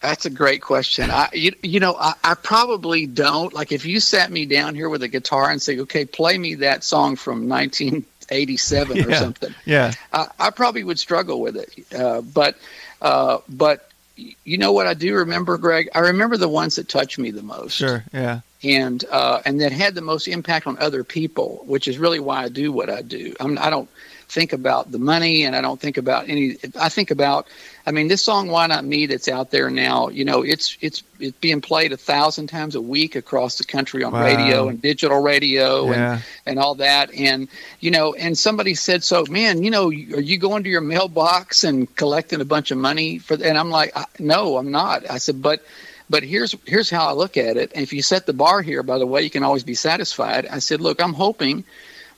That's 0.00 0.24
a 0.24 0.30
great 0.30 0.62
question. 0.62 1.10
I, 1.10 1.28
you, 1.32 1.52
you 1.62 1.78
know, 1.78 1.94
I, 1.94 2.14
I 2.24 2.34
probably 2.34 3.06
don't. 3.06 3.52
Like, 3.52 3.70
if 3.70 3.84
you 3.84 4.00
sat 4.00 4.30
me 4.30 4.46
down 4.46 4.74
here 4.74 4.88
with 4.88 5.02
a 5.02 5.08
guitar 5.08 5.50
and 5.50 5.60
say, 5.60 5.78
"Okay, 5.80 6.04
play 6.06 6.38
me 6.38 6.54
that 6.56 6.82
song 6.84 7.16
from 7.16 7.48
1987 7.48 9.06
or 9.06 9.14
something," 9.18 9.54
yeah. 9.64 9.92
I, 10.12 10.28
I 10.38 10.50
probably 10.50 10.84
would 10.84 10.98
struggle 10.98 11.40
with 11.40 11.56
it. 11.56 11.94
Uh, 11.94 12.22
but, 12.22 12.56
uh, 13.02 13.38
but 13.48 13.90
you 14.16 14.58
know 14.58 14.72
what 14.72 14.86
I 14.86 14.94
do 14.94 15.14
remember, 15.16 15.58
Greg? 15.58 15.88
I 15.94 16.00
remember 16.00 16.36
the 16.36 16.48
ones 16.48 16.76
that 16.76 16.88
touched 16.88 17.18
me 17.18 17.30
the 17.30 17.42
most, 17.42 17.72
Sure. 17.74 18.04
Yeah. 18.12 18.40
and 18.62 19.02
uh, 19.10 19.40
and 19.44 19.60
that 19.60 19.72
had 19.72 19.94
the 19.94 20.02
most 20.02 20.28
impact 20.28 20.66
on 20.66 20.78
other 20.78 21.04
people, 21.04 21.62
which 21.66 21.88
is 21.88 21.98
really 21.98 22.20
why 22.20 22.44
I 22.44 22.48
do 22.48 22.72
what 22.72 22.90
I 22.90 23.02
do. 23.02 23.34
I'm, 23.40 23.58
I 23.58 23.70
don't 23.70 23.88
think 24.30 24.52
about 24.52 24.92
the 24.92 24.98
money, 24.98 25.42
and 25.44 25.56
I 25.56 25.60
don't 25.60 25.80
think 25.80 25.96
about 25.96 26.28
any. 26.28 26.56
I 26.80 26.88
think 26.88 27.10
about, 27.10 27.48
I 27.86 27.90
mean, 27.90 28.08
this 28.08 28.22
song 28.24 28.48
"Why 28.48 28.66
Not 28.66 28.84
Me" 28.84 29.06
that's 29.06 29.28
out 29.28 29.50
there 29.50 29.68
now. 29.70 30.08
You 30.08 30.24
know, 30.24 30.42
it's 30.42 30.76
it's 30.80 31.02
it's 31.18 31.36
being 31.38 31.60
played 31.60 31.92
a 31.92 31.96
thousand 31.96 32.46
times 32.46 32.74
a 32.74 32.80
week 32.80 33.16
across 33.16 33.58
the 33.58 33.64
country 33.64 34.02
on 34.04 34.12
Wow. 34.12 34.24
radio 34.24 34.68
and 34.68 34.80
digital 34.80 35.20
radio 35.20 35.86
and 35.86 35.94
Yeah. 35.96 36.18
and 36.46 36.58
all 36.58 36.76
that. 36.76 37.12
And 37.14 37.48
you 37.80 37.90
know, 37.90 38.14
and 38.14 38.38
somebody 38.38 38.74
said, 38.74 39.02
"So, 39.04 39.24
man, 39.28 39.62
you 39.64 39.70
know, 39.70 39.88
are 39.88 39.92
you 39.92 40.38
going 40.38 40.62
to 40.64 40.70
your 40.70 40.80
mailbox 40.80 41.64
and 41.64 41.92
collecting 41.96 42.40
a 42.40 42.44
bunch 42.44 42.70
of 42.70 42.78
money 42.78 43.18
for?" 43.18 43.34
And 43.34 43.58
I'm 43.58 43.70
like, 43.70 43.94
"No, 44.20 44.56
I'm 44.56 44.70
not." 44.70 45.10
I 45.10 45.18
said, 45.18 45.42
"But." 45.42 45.60
But 46.08 46.24
here's 46.24 46.56
here's 46.66 46.90
how 46.90 47.06
I 47.08 47.12
look 47.12 47.36
at 47.36 47.56
it. 47.56 47.70
And 47.72 47.84
if 47.84 47.92
you 47.92 48.02
set 48.02 48.26
the 48.26 48.32
bar 48.32 48.62
here, 48.62 48.82
by 48.82 48.98
the 48.98 49.06
way, 49.06 49.22
you 49.22 49.30
can 49.30 49.44
always 49.44 49.62
be 49.62 49.76
satisfied. 49.76 50.44
I 50.50 50.58
said, 50.58 50.80
look, 50.80 51.00
I'm 51.00 51.12
hoping 51.12 51.62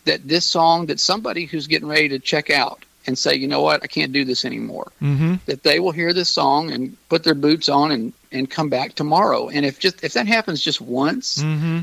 that 0.04 0.26
this 0.26 0.46
song 0.46 0.86
that 0.86 1.00
somebody 1.00 1.44
who's 1.46 1.66
getting 1.66 1.88
ready 1.88 2.08
to 2.10 2.18
check 2.18 2.50
out 2.50 2.84
and 3.06 3.18
say, 3.18 3.34
you 3.34 3.48
know 3.48 3.62
what, 3.62 3.82
I 3.82 3.86
can't 3.88 4.12
do 4.12 4.24
this 4.24 4.44
anymore. 4.44 4.92
Mm-hmm. 5.02 5.34
That 5.46 5.62
they 5.62 5.80
will 5.80 5.90
hear 5.92 6.12
this 6.12 6.30
song 6.30 6.70
and 6.70 6.96
put 7.08 7.24
their 7.24 7.34
boots 7.34 7.68
on 7.68 7.90
and, 7.90 8.12
and 8.30 8.48
come 8.48 8.68
back 8.68 8.94
tomorrow. 8.94 9.48
And 9.48 9.66
if 9.66 9.78
just 9.78 10.04
if 10.04 10.12
that 10.14 10.26
happens 10.26 10.60
just 10.60 10.80
once, 10.80 11.42
Mm-hmm. 11.42 11.80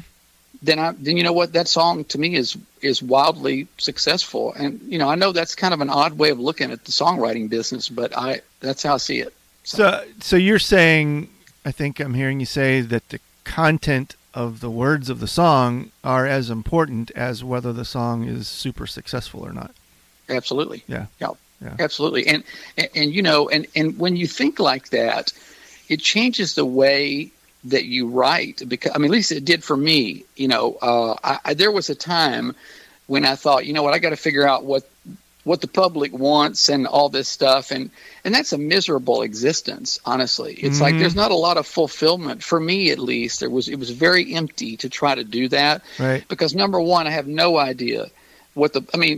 then 0.61 0.79
I 0.79 0.91
then 0.91 1.17
you 1.17 1.23
know 1.23 1.33
what 1.33 1.53
that 1.53 1.67
song 1.67 2.05
to 2.05 2.17
me 2.17 2.35
is 2.35 2.57
is 2.81 3.03
wildly 3.03 3.67
successful. 3.77 4.53
And 4.53 4.81
you 4.88 4.97
know 4.97 5.09
I 5.09 5.15
know 5.15 5.31
that's 5.31 5.55
kind 5.55 5.73
of 5.73 5.81
an 5.81 5.89
odd 5.89 6.13
way 6.17 6.29
of 6.29 6.39
looking 6.39 6.71
at 6.71 6.85
the 6.85 6.91
songwriting 6.91 7.49
business, 7.49 7.89
but 7.89 8.17
I 8.17 8.41
that's 8.59 8.83
how 8.83 8.95
I 8.95 8.97
see 8.97 9.19
it. 9.19 9.33
So, 9.63 10.03
so 10.19 10.35
you're 10.35 10.57
saying, 10.57 11.29
I 11.65 11.71
think 11.71 11.99
I'm 11.99 12.15
hearing 12.15 12.39
you 12.39 12.45
say 12.45 12.81
that 12.81 13.09
the 13.09 13.19
content 13.43 14.15
of 14.33 14.59
the 14.59 14.69
words 14.69 15.09
of 15.09 15.19
the 15.19 15.27
song 15.27 15.91
are 16.03 16.25
as 16.25 16.50
important 16.50 17.12
as 17.12 17.43
whether 17.43 17.74
the 17.74 17.86
song 17.86 18.25
is 18.25 18.48
super 18.48 18.88
successful 18.88 19.45
or 19.45 19.51
not. 19.51 19.71
Absolutely. 20.29 20.83
Yeah. 20.88 21.07
Yeah. 21.19 21.31
Yeah. 21.62 21.75
Absolutely. 21.79 22.25
And, 22.27 22.43
and 22.77 22.88
and 22.95 23.13
you 23.13 23.21
know, 23.21 23.50
and 23.50 23.67
and 23.75 23.98
when 24.00 24.15
you 24.15 24.27
think 24.27 24.59
like 24.59 24.89
that, 24.89 25.33
it 25.89 26.00
changes 26.00 26.55
the 26.55 26.65
way 26.65 27.31
that 27.65 27.86
you 27.86 28.07
write. 28.07 28.62
Because 28.67 28.93
I 28.95 28.98
mean, 28.98 29.12
at 29.12 29.12
least 29.12 29.31
it 29.31 29.43
did 29.43 29.63
for 29.63 29.75
me. 29.75 30.24
You 30.38 30.48
know, 30.48 30.77
uh, 30.81 31.15
I, 31.24 31.39
I, 31.45 31.53
there 31.53 31.71
was 31.71 31.89
a 31.89 31.95
time 31.95 32.55
when 33.07 33.25
I 33.25 33.36
thought, 33.36 33.65
you 33.65 33.74
know 33.74 33.83
what, 33.83 33.93
I 33.93 34.00
got 34.00 34.12
to 34.12 34.15
figure 34.15 34.48
out 34.48 34.63
what 34.63 34.89
what 35.50 35.62
the 35.62 35.68
public 35.84 36.12
wants 36.13 36.70
and 36.70 36.86
all 36.86 37.10
this 37.10 37.27
stuff 37.27 37.72
and 37.72 37.89
and 38.24 38.32
that's 38.36 38.53
a 38.53 38.58
miserable 38.58 39.20
existence 39.24 40.00
honestly 40.06 40.53
it's 40.68 40.79
like 40.82 40.94
Mhm. 40.94 41.00
there's 41.00 41.15
not 41.24 41.32
a 41.32 41.41
lot 41.48 41.58
of 41.58 41.65
fulfillment 41.65 42.44
for 42.44 42.60
me 42.60 42.91
at 42.91 43.00
least 43.00 43.39
there 43.39 43.50
was 43.58 43.68
it 43.68 43.79
was 43.79 43.89
very 43.89 44.34
empty 44.41 44.77
to 44.77 44.88
try 44.89 45.13
to 45.15 45.24
do 45.24 45.48
that 45.50 45.82
Right. 45.98 46.24
because 46.27 46.53
number 46.53 46.79
one, 46.79 47.08
I 47.08 47.12
have 47.20 47.27
no 47.27 47.58
idea 47.58 48.01
what 48.53 48.74
the. 48.74 48.82
I 48.94 48.98
mean, 48.98 49.18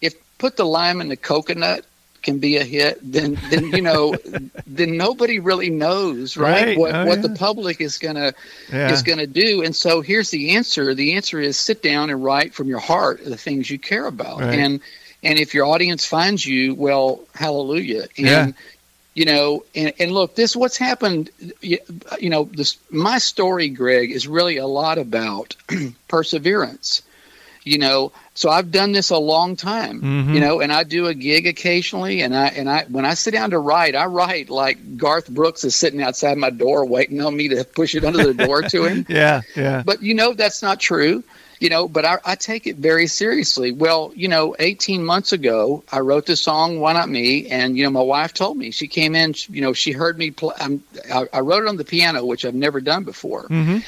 if 0.00 0.12
put 0.38 0.56
the 0.56 0.64
lime 0.78 1.00
in 1.00 1.08
the 1.08 1.16
coconut 1.16 1.84
can 2.22 2.38
be 2.38 2.56
a 2.58 2.64
hit, 2.64 2.98
then 3.16 3.38
then 3.50 3.64
you 3.76 3.82
know, 3.90 4.14
then 4.66 4.96
nobody 4.96 5.38
really 5.50 5.70
knows, 5.70 6.36
right? 6.36 6.66
Right. 6.66 6.78
What 6.78 6.94
Oh, 6.94 7.06
what 7.06 7.18
yeah. 7.20 7.26
the 7.28 7.34
public 7.48 7.80
is 7.80 7.98
gonna 7.98 8.32
Yeah. 8.72 8.92
is 8.92 9.02
gonna 9.02 9.26
do. 9.44 9.62
And 9.64 9.74
so 9.74 10.00
here's 10.02 10.30
the 10.30 10.50
answer. 10.56 10.94
The 10.94 11.14
answer 11.18 11.40
is 11.40 11.56
sit 11.56 11.82
down 11.82 12.10
and 12.10 12.22
write 12.22 12.52
from 12.54 12.68
your 12.68 12.80
heart 12.92 13.24
the 13.24 13.36
things 13.46 13.70
you 13.70 13.78
care 13.78 14.06
about. 14.06 14.40
Right. 14.40 14.58
And 14.58 14.80
and 15.22 15.38
if 15.38 15.54
your 15.54 15.66
audience 15.66 16.04
finds 16.06 16.44
you, 16.46 16.74
well, 16.74 17.20
hallelujah. 17.34 18.04
And 18.16 18.26
Yeah. 18.26 18.52
you 19.14 19.24
know, 19.24 19.64
and, 19.74 19.92
and 19.98 20.12
look, 20.12 20.34
this 20.34 20.54
what's 20.56 20.76
happened. 20.78 21.30
You, 21.60 21.78
you 22.20 22.30
know, 22.30 22.44
this 22.44 22.76
my 22.90 23.18
story, 23.18 23.68
Greg, 23.68 24.10
is 24.12 24.26
really 24.28 24.56
a 24.58 24.66
lot 24.66 24.98
about 24.98 25.56
perseverance. 26.08 27.02
You 27.62 27.76
know, 27.76 28.12
so 28.34 28.48
I've 28.48 28.72
done 28.72 28.92
this 28.92 29.10
a 29.10 29.18
long 29.18 29.54
time. 29.54 30.00
Mhm. 30.00 30.34
You 30.34 30.40
know, 30.40 30.60
and 30.62 30.72
I 30.72 30.82
do 30.82 31.08
a 31.08 31.14
gig 31.14 31.46
occasionally, 31.46 32.22
and 32.22 32.34
I 32.34 32.46
and 32.46 32.70
I 32.70 32.84
when 32.88 33.04
I 33.04 33.12
sit 33.12 33.32
down 33.32 33.50
to 33.50 33.58
write, 33.58 33.94
I 33.94 34.06
write 34.06 34.48
like 34.48 34.96
Garth 34.96 35.28
Brooks 35.28 35.62
is 35.64 35.76
sitting 35.76 36.02
outside 36.02 36.38
my 36.38 36.48
door 36.48 36.86
waiting 36.86 37.20
on 37.20 37.36
me 37.36 37.48
to 37.48 37.62
push 37.64 37.94
it 37.94 38.02
under 38.04 38.32
the 38.32 38.46
door 38.46 38.62
to 38.62 38.84
him. 38.84 39.04
Yeah. 39.10 39.42
Yeah. 39.54 39.82
But 39.84 40.02
you 40.02 40.14
know 40.14 40.32
that's 40.32 40.62
not 40.62 40.80
true. 40.80 41.22
You 41.60 41.68
know, 41.68 41.86
but 41.86 42.06
I, 42.06 42.18
I 42.24 42.34
take 42.36 42.66
it 42.66 42.76
very 42.76 43.06
seriously. 43.06 43.70
Well, 43.70 44.12
you 44.16 44.28
know, 44.28 44.56
18 44.58 45.04
months 45.04 45.32
ago, 45.32 45.84
I 45.92 46.00
wrote 46.00 46.24
the 46.24 46.34
song 46.34 46.80
"Why 46.80 46.94
Not 46.94 47.10
Me," 47.10 47.48
and 47.48 47.76
you 47.76 47.84
know, 47.84 47.90
my 47.90 48.00
wife 48.00 48.32
told 48.32 48.56
me 48.56 48.70
she 48.70 48.88
came 48.88 49.14
in. 49.14 49.34
You 49.48 49.60
know, 49.60 49.74
she 49.74 49.92
heard 49.92 50.16
me 50.18 50.30
play. 50.30 50.54
I'm, 50.58 50.82
I, 51.12 51.26
I 51.34 51.40
wrote 51.40 51.64
it 51.64 51.68
on 51.68 51.76
the 51.76 51.84
piano, 51.84 52.24
which 52.24 52.46
I've 52.46 52.54
never 52.54 52.80
done 52.80 53.04
before. 53.04 53.44
Mm-hmm. 53.48 53.78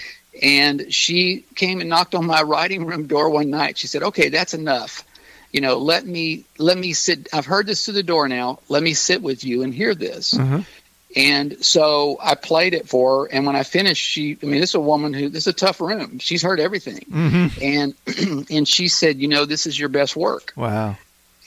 And 0.42 0.92
she 0.92 1.46
came 1.54 1.80
and 1.80 1.88
knocked 1.88 2.14
on 2.14 2.26
my 2.26 2.42
writing 2.42 2.84
room 2.84 3.06
door 3.06 3.30
one 3.30 3.48
night. 3.48 3.78
She 3.78 3.86
said, 3.86 4.02
"Okay, 4.02 4.28
that's 4.28 4.52
enough. 4.52 5.04
You 5.50 5.62
know, 5.62 5.78
let 5.78 6.06
me 6.06 6.44
let 6.58 6.76
me 6.76 6.92
sit. 6.92 7.28
I've 7.32 7.46
heard 7.46 7.66
this 7.66 7.84
through 7.84 7.94
the 7.94 8.02
door 8.02 8.28
now. 8.28 8.58
Let 8.68 8.82
me 8.82 8.92
sit 8.92 9.22
with 9.22 9.44
you 9.44 9.62
and 9.62 9.72
hear 9.72 9.94
this." 9.94 10.34
Mhm. 10.34 10.66
And 11.14 11.62
so 11.64 12.18
I 12.22 12.34
played 12.34 12.74
it 12.74 12.88
for 12.88 13.24
her. 13.24 13.32
And 13.32 13.46
when 13.46 13.56
I 13.56 13.64
finished, 13.64 14.02
she, 14.02 14.38
I 14.42 14.46
mean, 14.46 14.60
this 14.60 14.70
is 14.70 14.76
a 14.76 14.80
woman 14.80 15.12
who, 15.12 15.28
this 15.28 15.46
is 15.46 15.48
a 15.48 15.52
tough 15.52 15.80
room. 15.80 16.18
She's 16.18 16.42
heard 16.42 16.58
everything. 16.58 17.04
Mm-hmm. 17.10 17.62
And, 17.62 18.50
and 18.50 18.66
she 18.66 18.88
said, 18.88 19.18
you 19.18 19.28
know, 19.28 19.44
this 19.44 19.66
is 19.66 19.78
your 19.78 19.90
best 19.90 20.16
work. 20.16 20.52
Wow. 20.56 20.96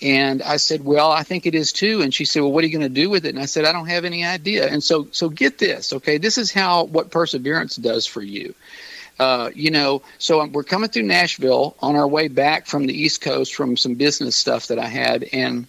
And 0.02 0.44
I 0.44 0.58
said, 0.58 0.84
well, 0.84 1.10
I 1.12 1.24
think 1.24 1.46
it 1.46 1.56
is 1.56 1.72
too. 1.72 2.02
And 2.02 2.14
she 2.14 2.26
said, 2.26 2.42
well, 2.42 2.52
what 2.52 2.64
are 2.64 2.68
you 2.68 2.78
going 2.78 2.94
to 2.94 3.02
do 3.02 3.10
with 3.10 3.26
it? 3.26 3.30
And 3.30 3.40
I 3.40 3.46
said, 3.46 3.66
I 3.66 3.72
don't 3.72 3.88
have 3.88 4.06
any 4.06 4.26
idea. 4.26 4.68
And 4.68 4.84
so, 4.84 5.08
so 5.12 5.30
get 5.30 5.58
this, 5.58 5.94
okay? 5.94 6.18
This 6.18 6.38
is 6.38 6.52
how, 6.52 6.84
what 6.84 7.12
perseverance 7.12 7.78
does 7.78 8.06
for 8.06 8.22
you. 8.22 8.54
Uh, 9.18 9.50
you 9.56 9.72
know, 9.72 10.02
so 10.18 10.46
we're 10.48 10.64
coming 10.64 10.90
through 10.90 11.04
Nashville 11.04 11.76
on 11.80 11.96
our 11.96 12.08
way 12.08 12.28
back 12.28 12.68
from 12.68 12.86
the 12.86 12.94
East 12.94 13.22
Coast 13.22 13.56
from 13.56 13.78
some 13.78 13.96
business 13.96 14.36
stuff 14.36 14.68
that 14.68 14.78
I 14.78 14.88
had. 14.88 15.24
And 15.32 15.68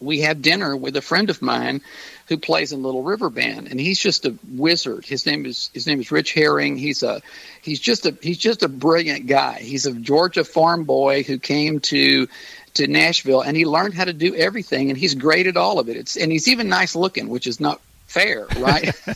we 0.00 0.22
have 0.22 0.40
dinner 0.40 0.74
with 0.74 0.96
a 0.96 1.02
friend 1.02 1.28
of 1.28 1.42
mine 1.42 1.82
who 2.26 2.36
plays 2.38 2.72
in 2.72 2.82
Little 2.82 3.02
River 3.02 3.30
Band, 3.30 3.68
and 3.68 3.78
he's 3.78 3.98
just 3.98 4.24
a 4.24 4.34
wizard. 4.48 5.04
His 5.04 5.26
name 5.26 5.44
is 5.46 5.70
his 5.74 5.86
name 5.86 6.00
is 6.00 6.10
Rich 6.10 6.32
Herring. 6.32 6.76
He's 6.76 7.02
a 7.02 7.20
he's 7.62 7.80
just 7.80 8.06
a 8.06 8.16
he's 8.22 8.38
just 8.38 8.62
a 8.62 8.68
brilliant 8.68 9.26
guy. 9.26 9.58
He's 9.60 9.86
a 9.86 9.92
Georgia 9.92 10.44
farm 10.44 10.84
boy 10.84 11.22
who 11.22 11.38
came 11.38 11.80
to 11.80 12.28
to 12.74 12.86
Nashville, 12.86 13.40
and 13.40 13.56
he 13.56 13.66
learned 13.66 13.94
how 13.94 14.04
to 14.04 14.12
do 14.12 14.34
everything, 14.34 14.90
and 14.90 14.98
he's 14.98 15.14
great 15.14 15.46
at 15.46 15.56
all 15.56 15.78
of 15.78 15.88
it. 15.88 15.96
It's 15.96 16.16
and 16.16 16.32
he's 16.32 16.48
even 16.48 16.68
nice 16.68 16.96
looking, 16.96 17.28
which 17.28 17.46
is 17.46 17.60
not 17.60 17.80
fair, 18.06 18.46
right? 18.58 18.94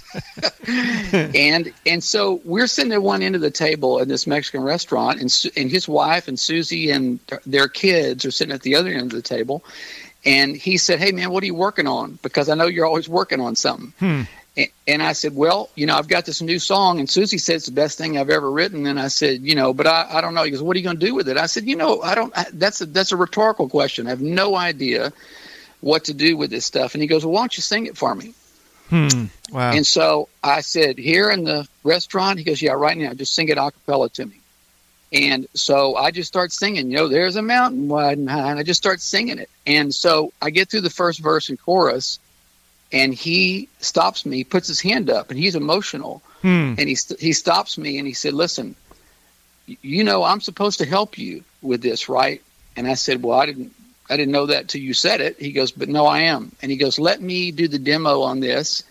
and 1.34 1.72
and 1.86 2.04
so 2.04 2.40
we're 2.44 2.66
sitting 2.66 2.92
at 2.92 3.02
one 3.02 3.22
end 3.22 3.34
of 3.34 3.40
the 3.40 3.50
table 3.50 3.98
in 4.00 4.08
this 4.08 4.26
Mexican 4.26 4.62
restaurant, 4.62 5.20
and 5.20 5.34
and 5.56 5.70
his 5.70 5.88
wife 5.88 6.28
and 6.28 6.38
Susie 6.38 6.90
and 6.90 7.20
their 7.46 7.68
kids 7.68 8.24
are 8.24 8.30
sitting 8.30 8.54
at 8.54 8.62
the 8.62 8.74
other 8.76 8.90
end 8.90 9.12
of 9.12 9.16
the 9.16 9.22
table. 9.22 9.64
And 10.24 10.56
he 10.56 10.78
said, 10.78 10.98
"Hey 10.98 11.12
man, 11.12 11.30
what 11.30 11.42
are 11.42 11.46
you 11.46 11.54
working 11.54 11.86
on? 11.86 12.18
Because 12.22 12.48
I 12.48 12.54
know 12.54 12.66
you're 12.66 12.86
always 12.86 13.08
working 13.08 13.40
on 13.40 13.56
something." 13.56 13.92
Hmm. 13.98 14.22
A- 14.56 14.72
And 14.88 15.02
I 15.02 15.12
said, 15.12 15.34
"Well, 15.36 15.70
you 15.76 15.86
know, 15.86 15.96
I've 15.96 16.08
got 16.08 16.26
this 16.26 16.42
new 16.42 16.58
song." 16.58 16.98
And 16.98 17.08
Susie 17.08 17.38
said 17.38 17.56
it's 17.56 17.66
the 17.66 17.72
best 17.72 17.96
thing 17.98 18.18
I've 18.18 18.28
ever 18.30 18.50
written. 18.50 18.86
And 18.86 18.98
I 18.98 19.08
said, 19.08 19.42
"You 19.42 19.54
know, 19.54 19.72
but 19.72 19.86
I, 19.86 20.06
I 20.10 20.20
don't 20.20 20.34
know." 20.34 20.42
He 20.42 20.50
goes, 20.50 20.62
"What 20.62 20.74
are 20.76 20.80
you 20.80 20.84
going 20.84 20.98
to 20.98 21.06
do 21.06 21.14
with 21.14 21.28
it?" 21.28 21.36
I 21.36 21.46
said, 21.46 21.64
"You 21.66 21.76
know, 21.76 22.02
I 22.02 22.14
don't. 22.16 22.36
I, 22.36 22.46
that's 22.52 22.80
a 22.80 22.86
that's 22.86 23.12
a 23.12 23.16
rhetorical 23.16 23.68
question. 23.68 24.06
I 24.06 24.10
have 24.10 24.20
no 24.20 24.56
idea 24.56 25.12
what 25.80 26.04
to 26.06 26.14
do 26.14 26.36
with 26.36 26.50
this 26.50 26.66
stuff." 26.66 26.94
And 26.94 27.02
he 27.02 27.06
goes, 27.06 27.24
"Well, 27.24 27.34
why 27.34 27.42
don't 27.42 27.56
you 27.56 27.62
sing 27.62 27.86
it 27.86 27.96
for 27.96 28.12
me?" 28.14 28.34
Hmm. 28.90 29.26
Wow. 29.52 29.70
And 29.72 29.86
so 29.86 30.28
I 30.42 30.62
said, 30.62 30.98
"Here 30.98 31.30
in 31.30 31.44
the 31.44 31.68
restaurant." 31.84 32.38
He 32.38 32.44
goes, 32.44 32.60
"Yeah, 32.60 32.72
right 32.72 32.96
now. 32.96 33.14
Just 33.14 33.34
sing 33.34 33.48
it 33.50 33.58
a 33.58 33.70
cappella 33.70 34.08
to 34.10 34.26
me." 34.26 34.40
And 35.12 35.48
so 35.54 35.96
I 35.96 36.10
just 36.10 36.28
start 36.28 36.52
singing, 36.52 36.90
you 36.90 36.96
know, 36.96 37.08
there's 37.08 37.36
a 37.36 37.42
mountain 37.42 37.88
wide 37.88 38.18
and 38.18 38.28
high, 38.28 38.50
and 38.50 38.58
I 38.58 38.62
just 38.62 38.80
start 38.80 39.00
singing 39.00 39.38
it. 39.38 39.48
And 39.66 39.94
so 39.94 40.32
I 40.42 40.50
get 40.50 40.68
through 40.68 40.82
the 40.82 40.90
first 40.90 41.20
verse 41.20 41.48
and 41.48 41.58
chorus, 41.60 42.18
and 42.92 43.14
he 43.14 43.68
stops 43.80 44.26
me, 44.26 44.44
puts 44.44 44.68
his 44.68 44.80
hand 44.80 45.08
up, 45.08 45.30
and 45.30 45.38
he's 45.38 45.54
emotional, 45.54 46.22
Hmm. 46.42 46.74
and 46.78 46.88
he 46.88 46.94
st- 46.94 47.18
he 47.20 47.32
stops 47.32 47.76
me 47.78 47.98
and 47.98 48.06
he 48.06 48.12
said, 48.14 48.32
"Listen, 48.32 48.76
you 49.82 50.04
know 50.04 50.22
I'm 50.22 50.40
supposed 50.40 50.78
to 50.78 50.86
help 50.86 51.18
you 51.18 51.42
with 51.62 51.82
this, 51.82 52.08
right?" 52.08 52.40
And 52.76 52.86
I 52.86 52.94
said, 52.94 53.22
"Well, 53.22 53.38
I 53.38 53.46
didn't 53.46 53.72
I 54.10 54.16
didn't 54.16 54.32
know 54.32 54.46
that 54.46 54.68
till 54.68 54.80
you 54.80 54.94
said 54.94 55.20
it." 55.20 55.36
He 55.40 55.52
goes, 55.52 55.72
"But 55.72 55.88
no, 55.88 56.06
I 56.06 56.20
am." 56.20 56.52
And 56.62 56.70
he 56.70 56.76
goes, 56.76 56.98
"Let 56.98 57.20
me 57.20 57.50
do 57.50 57.66
the 57.68 57.78
demo 57.78 58.22
on 58.22 58.40
this." 58.40 58.82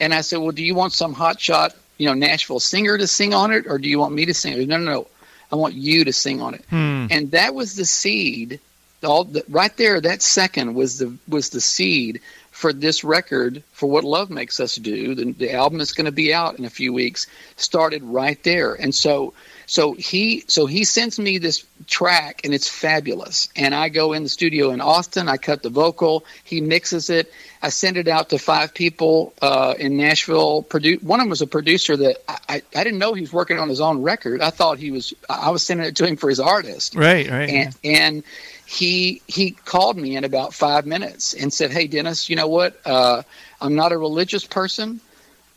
And 0.00 0.14
I 0.14 0.20
said, 0.22 0.38
"Well, 0.38 0.52
do 0.52 0.64
you 0.64 0.74
want 0.74 0.92
some 0.92 1.14
hotshot, 1.14 1.74
you 1.98 2.06
know, 2.06 2.14
Nashville 2.14 2.60
singer 2.60 2.96
to 2.96 3.06
sing 3.06 3.34
on 3.34 3.52
it, 3.52 3.66
or 3.66 3.78
do 3.78 3.88
you 3.88 3.98
want 3.98 4.14
me 4.14 4.24
to 4.26 4.34
sing?" 4.34 4.54
Goes, 4.54 4.66
no, 4.66 4.78
no, 4.78 4.90
no. 4.92 5.06
I 5.50 5.56
want 5.56 5.74
you 5.74 6.04
to 6.04 6.12
sing 6.12 6.40
on 6.40 6.54
it. 6.54 6.64
Hmm. 6.70 7.06
And 7.10 7.30
that 7.32 7.54
was 7.54 7.74
the 7.74 7.84
seed. 7.84 8.60
All 9.02 9.24
the, 9.24 9.44
right 9.48 9.74
there, 9.76 10.00
that 10.00 10.22
second 10.22 10.74
was 10.74 10.98
the 10.98 11.16
was 11.28 11.50
the 11.50 11.60
seed 11.60 12.20
for 12.50 12.72
this 12.72 13.04
record 13.04 13.62
for 13.72 13.88
what 13.88 14.02
love 14.02 14.30
makes 14.30 14.58
us 14.58 14.74
do. 14.74 15.14
The, 15.14 15.32
the 15.32 15.52
album 15.52 15.80
is 15.80 15.92
going 15.92 16.06
to 16.06 16.12
be 16.12 16.34
out 16.34 16.58
in 16.58 16.64
a 16.64 16.70
few 16.70 16.92
weeks. 16.92 17.26
Started 17.56 18.02
right 18.02 18.42
there, 18.42 18.74
and 18.74 18.94
so 18.94 19.34
so 19.70 19.92
he 19.92 20.44
so 20.48 20.64
he 20.64 20.84
sends 20.84 21.18
me 21.18 21.36
this 21.36 21.62
track, 21.86 22.40
and 22.44 22.54
it's 22.54 22.66
fabulous. 22.66 23.48
And 23.54 23.74
I 23.74 23.90
go 23.90 24.14
in 24.14 24.22
the 24.22 24.28
studio 24.30 24.70
in 24.70 24.80
Austin. 24.80 25.28
I 25.28 25.36
cut 25.36 25.62
the 25.62 25.68
vocal. 25.68 26.24
He 26.42 26.62
mixes 26.62 27.10
it. 27.10 27.30
I 27.62 27.68
send 27.68 27.98
it 27.98 28.08
out 28.08 28.30
to 28.30 28.38
five 28.38 28.72
people 28.72 29.34
uh, 29.42 29.74
in 29.78 29.98
Nashville. 29.98 30.62
Produ- 30.62 31.02
one 31.02 31.20
of 31.20 31.24
them 31.24 31.28
was 31.30 31.42
a 31.42 31.46
producer 31.46 31.98
that 31.98 32.16
I, 32.26 32.38
I, 32.48 32.62
I 32.76 32.82
didn't 32.84 32.98
know 32.98 33.12
he 33.12 33.20
was 33.20 33.32
working 33.32 33.58
on 33.58 33.68
his 33.68 33.80
own 33.82 34.00
record. 34.00 34.40
I 34.40 34.48
thought 34.48 34.78
he 34.78 34.90
was. 34.90 35.12
I 35.28 35.50
was 35.50 35.62
sending 35.62 35.86
it 35.86 35.96
to 35.96 36.06
him 36.06 36.16
for 36.16 36.30
his 36.30 36.40
artist 36.40 36.94
Right. 36.96 37.28
Right. 37.30 37.50
and 37.50 37.76
and 37.84 38.22
he 38.64 39.20
he 39.26 39.50
called 39.50 39.98
me 39.98 40.16
in 40.16 40.24
about 40.24 40.54
five 40.54 40.86
minutes 40.86 41.34
and 41.34 41.52
said, 41.52 41.72
"Hey, 41.72 41.88
Dennis, 41.88 42.30
you 42.30 42.36
know 42.36 42.48
what? 42.48 42.80
Uh, 42.86 43.22
I'm 43.60 43.74
not 43.74 43.92
a 43.92 43.98
religious 43.98 44.46
person, 44.46 45.00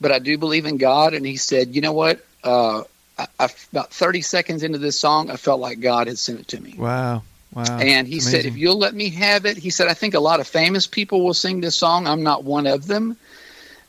but 0.02 0.12
I 0.12 0.18
do 0.18 0.36
believe 0.36 0.66
in 0.66 0.76
God." 0.76 1.14
And 1.14 1.24
he 1.24 1.36
said, 1.38 1.74
"You 1.74 1.80
know 1.80 1.94
what? 1.94 2.22
Uh, 2.44 2.82
I, 3.38 3.44
I, 3.44 3.48
about 3.72 3.92
30 3.92 4.22
seconds 4.22 4.62
into 4.62 4.78
this 4.78 4.98
song, 4.98 5.30
I 5.30 5.36
felt 5.36 5.60
like 5.60 5.80
God 5.80 6.06
had 6.06 6.18
sent 6.18 6.40
it 6.40 6.48
to 6.48 6.60
me." 6.60 6.74
Wow. 6.78 7.22
Wow. 7.52 7.78
And 7.78 8.08
he 8.08 8.16
It's 8.16 8.30
said, 8.30 8.46
"If 8.46 8.56
you'll 8.56 8.78
let 8.78 8.94
me 8.94 9.10
have 9.10 9.44
it," 9.44 9.58
he 9.58 9.70
said, 9.70 9.88
"I 9.88 9.94
think 9.94 10.14
a 10.14 10.20
lot 10.20 10.40
of 10.40 10.46
famous 10.46 10.86
people 10.86 11.24
will 11.24 11.34
sing 11.34 11.60
this 11.60 11.76
song. 11.76 12.06
I'm 12.06 12.22
not 12.22 12.44
one 12.44 12.66
of 12.66 12.86
them." 12.86 13.16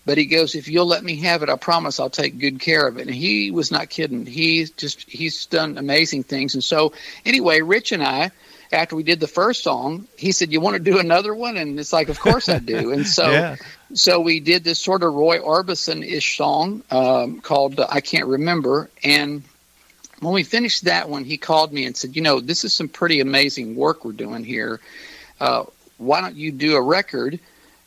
But 0.06 0.18
he 0.18 0.26
goes, 0.26 0.56
if 0.56 0.68
you'll 0.68 0.86
let 0.86 1.04
me 1.04 1.16
have 1.22 1.44
it, 1.44 1.50
I 1.50 1.56
promise 1.56 2.00
I'll 2.00 2.10
take 2.10 2.38
good 2.38 2.60
care 2.60 2.88
of 2.88 2.98
it. 2.98 3.08
And 3.08 3.16
he 3.16 3.52
was 3.52 3.72
not 3.72 3.90
kidding. 3.90 4.26
He 4.26 4.66
just 4.76 5.10
he's 5.10 5.46
done 5.46 5.78
amazing 5.78 6.24
things. 6.24 6.56
And 6.56 6.64
so 6.64 6.92
anyway, 7.26 7.62
Rich 7.62 7.94
and 7.94 8.04
I, 8.04 8.32
after 8.74 8.96
we 8.96 9.04
did 9.04 9.20
the 9.20 9.28
first 9.28 9.64
song, 9.64 10.08
he 10.18 10.32
said, 10.32 10.52
"You 10.52 10.60
want 10.62 10.76
to 10.76 10.82
do 10.92 11.00
another 11.00 11.34
one?" 11.34 11.58
And 11.58 11.80
it's 11.80 11.94
like, 11.94 12.10
"Of 12.10 12.20
course 12.20 12.50
I 12.50 12.60
do." 12.60 12.92
And 12.92 13.08
so, 13.08 13.30
Yeah. 13.32 13.56
so 13.94 14.20
we 14.20 14.40
did 14.40 14.64
this 14.64 14.80
sort 14.80 15.04
of 15.04 15.14
Roy 15.14 15.40
Orbison 15.40 16.04
ish 16.06 16.38
song 16.38 16.84
um, 16.92 17.40
called 17.42 17.80
uh, 17.80 17.88
"I 17.90 18.02
Can't 18.02 18.28
Remember." 18.28 18.90
And 19.04 19.44
when 20.20 20.34
we 20.34 20.44
finished 20.44 20.86
that 20.86 21.10
one, 21.10 21.24
he 21.24 21.38
called 21.38 21.72
me 21.74 21.86
and 21.86 21.96
said, 21.96 22.16
"You 22.16 22.22
know, 22.22 22.40
this 22.40 22.64
is 22.64 22.74
some 22.74 22.90
pretty 22.90 23.20
amazing 23.20 23.76
work 23.76 24.04
we're 24.06 24.12
doing 24.14 24.44
here. 24.44 24.80
Uh, 25.40 25.66
why 25.98 26.22
don't 26.22 26.36
you 26.36 26.52
do 26.52 26.76
a 26.76 26.82
record?" 26.82 27.40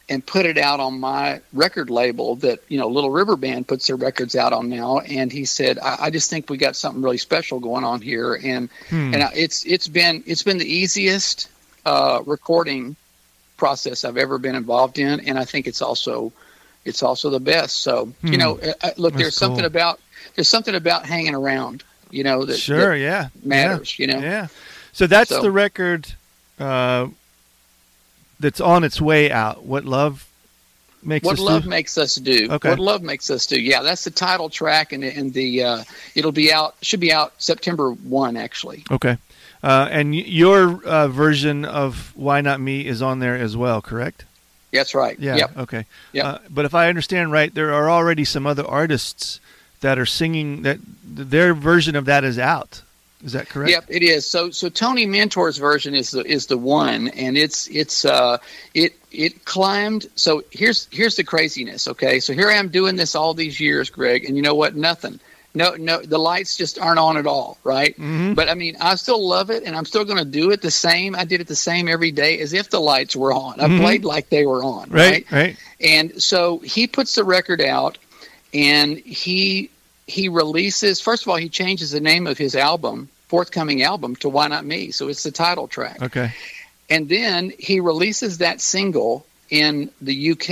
And 0.08 0.24
put 0.24 0.46
it 0.46 0.56
out 0.56 0.78
on 0.78 1.00
my 1.00 1.40
record 1.52 1.90
label 1.90 2.36
that 2.36 2.60
you 2.68 2.78
know 2.78 2.88
Little 2.88 3.10
River 3.10 3.36
Band 3.36 3.66
puts 3.66 3.88
their 3.88 3.96
records 3.96 4.36
out 4.36 4.52
on 4.52 4.68
now. 4.68 5.00
And 5.00 5.32
he 5.32 5.44
said, 5.44 5.78
I, 5.78 5.96
I 6.02 6.10
just 6.10 6.30
think 6.30 6.48
we 6.48 6.56
got 6.58 6.76
something 6.76 7.02
really 7.02 7.18
special 7.18 7.58
going 7.60 7.84
on 7.84 8.00
here, 8.00 8.34
and 8.34 8.68
and 8.90 9.16
I- 9.22 9.32
it's 9.34 9.64
it's 9.64 9.88
been 9.88 10.22
it's 10.26 10.42
been 10.42 10.58
the 10.58 10.72
easiest 10.72 11.48
uh, 11.84 12.20
recording 12.26 12.96
process 13.56 14.04
I've 14.04 14.16
ever 14.18 14.38
been 14.38 14.54
involved 14.54 14.98
in, 14.98 15.20
and 15.20 15.38
I 15.38 15.44
think 15.44 15.66
it's 15.66 15.82
also 15.82 16.32
it's 16.84 17.02
also 17.02 17.30
the 17.30 17.40
best. 17.40 17.82
So 17.82 18.12
you 18.22 18.36
know, 18.38 18.58
uh, 18.58 18.72
uh, 18.82 18.90
look, 18.96 19.14
That's 19.14 19.22
there's 19.22 19.36
something 19.36 19.64
about 19.64 19.98
there's 20.36 20.48
something 20.48 20.74
about 20.74 21.04
hanging 21.06 21.34
around, 21.34 21.82
you 22.10 22.22
know, 22.22 22.44
that 22.44 22.58
Sure, 22.58 22.90
that 22.96 22.98
yeah. 23.00 23.28
matters, 23.42 23.98
yeah. 23.98 24.06
you 24.06 24.12
know. 24.12 24.20
Yeah. 24.20 24.46
So 24.92 25.06
that's 25.08 25.30
So- 25.30 25.42
the 25.42 25.50
record 25.50 26.06
uh, 26.60 27.08
that's 28.40 28.60
on 28.60 28.84
its 28.84 29.00
way 29.00 29.30
out. 29.30 29.64
What 29.64 29.84
love 29.84 30.26
makes 31.02 31.24
what 31.24 31.34
us 31.34 31.40
love 31.40 31.62
do? 31.64 31.68
makes 31.68 31.96
us 31.98 32.16
do. 32.16 32.48
Okay. 32.50 32.70
What 32.70 32.78
love 32.78 33.02
makes 33.02 33.30
us 33.30 33.46
do. 33.46 33.60
Yeah, 33.60 33.82
that's 33.82 34.04
the 34.04 34.10
title 34.10 34.48
track, 34.50 34.92
and 34.92 35.04
and 35.04 35.32
the 35.32 35.62
uh, 35.62 35.84
it'll 36.14 36.32
be 36.32 36.52
out 36.52 36.76
should 36.82 37.00
be 37.00 37.12
out 37.12 37.32
September 37.38 37.92
one 37.92 38.36
actually. 38.36 38.84
Okay. 38.90 39.18
Uh, 39.62 39.88
and 39.90 40.14
your 40.14 40.84
uh, 40.84 41.08
version 41.08 41.64
of 41.64 42.12
Why 42.14 42.40
Not 42.40 42.60
Me 42.60 42.86
is 42.86 43.02
on 43.02 43.18
there 43.18 43.36
as 43.36 43.56
well, 43.56 43.80
correct? 43.82 44.24
That's 44.72 44.94
right. 44.94 45.18
Yeah. 45.18 45.36
Yep. 45.36 45.56
Okay. 45.58 45.86
Yep. 46.12 46.24
Uh, 46.24 46.38
but 46.50 46.64
if 46.66 46.74
I 46.74 46.88
understand 46.88 47.32
right, 47.32 47.52
there 47.52 47.72
are 47.72 47.90
already 47.90 48.24
some 48.24 48.46
other 48.46 48.64
artists 48.66 49.40
that 49.80 49.98
are 49.98 50.06
singing 50.06 50.62
that 50.62 50.78
their 51.04 51.54
version 51.54 51.96
of 51.96 52.04
that 52.04 52.24
is 52.24 52.38
out. 52.38 52.82
Is 53.24 53.32
that 53.32 53.48
correct? 53.48 53.70
Yep, 53.70 53.84
it 53.88 54.02
is. 54.02 54.26
So 54.28 54.50
so 54.50 54.68
Tony 54.68 55.06
Mentor's 55.06 55.56
version 55.58 55.94
is 55.94 56.10
the 56.10 56.20
is 56.24 56.46
the 56.46 56.58
one, 56.58 57.08
and 57.08 57.36
it's 57.38 57.66
it's 57.68 58.04
uh 58.04 58.38
it 58.74 58.94
it 59.10 59.44
climbed. 59.44 60.06
So 60.16 60.42
here's 60.50 60.86
here's 60.90 61.16
the 61.16 61.24
craziness. 61.24 61.88
Okay, 61.88 62.20
so 62.20 62.32
here 62.34 62.50
I 62.50 62.54
am 62.54 62.68
doing 62.68 62.96
this 62.96 63.14
all 63.14 63.32
these 63.34 63.58
years, 63.58 63.88
Greg, 63.90 64.24
and 64.26 64.36
you 64.36 64.42
know 64.42 64.54
what? 64.54 64.76
Nothing. 64.76 65.18
No, 65.54 65.74
no, 65.74 66.02
the 66.02 66.18
lights 66.18 66.54
just 66.58 66.78
aren't 66.78 66.98
on 66.98 67.16
at 67.16 67.26
all, 67.26 67.56
right? 67.64 67.94
Mm-hmm. 67.94 68.34
But 68.34 68.50
I 68.50 68.54
mean, 68.54 68.76
I 68.78 68.94
still 68.96 69.26
love 69.26 69.48
it, 69.50 69.62
and 69.64 69.74
I'm 69.74 69.86
still 69.86 70.04
going 70.04 70.18
to 70.18 70.24
do 70.26 70.50
it 70.50 70.60
the 70.60 70.70
same. 70.70 71.14
I 71.16 71.24
did 71.24 71.40
it 71.40 71.46
the 71.46 71.56
same 71.56 71.88
every 71.88 72.10
day 72.10 72.38
as 72.40 72.52
if 72.52 72.68
the 72.68 72.78
lights 72.80 73.16
were 73.16 73.32
on. 73.32 73.58
I 73.58 73.66
played 73.80 74.04
like 74.04 74.28
they 74.28 74.44
were 74.44 74.62
on, 74.62 74.88
Mm-hmm. 74.90 74.94
Right. 74.94 75.32
Right. 75.32 75.56
and 75.80 76.22
so 76.22 76.58
he 76.58 76.86
puts 76.86 77.14
the 77.14 77.24
record 77.24 77.62
out 77.62 77.96
and 78.52 78.98
he 78.98 79.70
he 80.06 80.28
releases 80.28 81.00
first 81.00 81.22
of 81.22 81.28
all 81.28 81.36
he 81.36 81.48
changes 81.48 81.90
the 81.90 82.00
name 82.00 82.26
of 82.26 82.38
his 82.38 82.54
album 82.54 83.08
forthcoming 83.28 83.82
album 83.82 84.14
to 84.16 84.28
why 84.28 84.46
not 84.46 84.64
me 84.64 84.90
so 84.90 85.08
it's 85.08 85.22
the 85.24 85.30
title 85.32 85.66
track 85.66 86.00
Okay. 86.00 86.32
and 86.88 87.08
then 87.08 87.52
he 87.58 87.80
releases 87.80 88.38
that 88.38 88.60
single 88.60 89.26
in 89.50 89.90
the 90.00 90.30
UK 90.32 90.50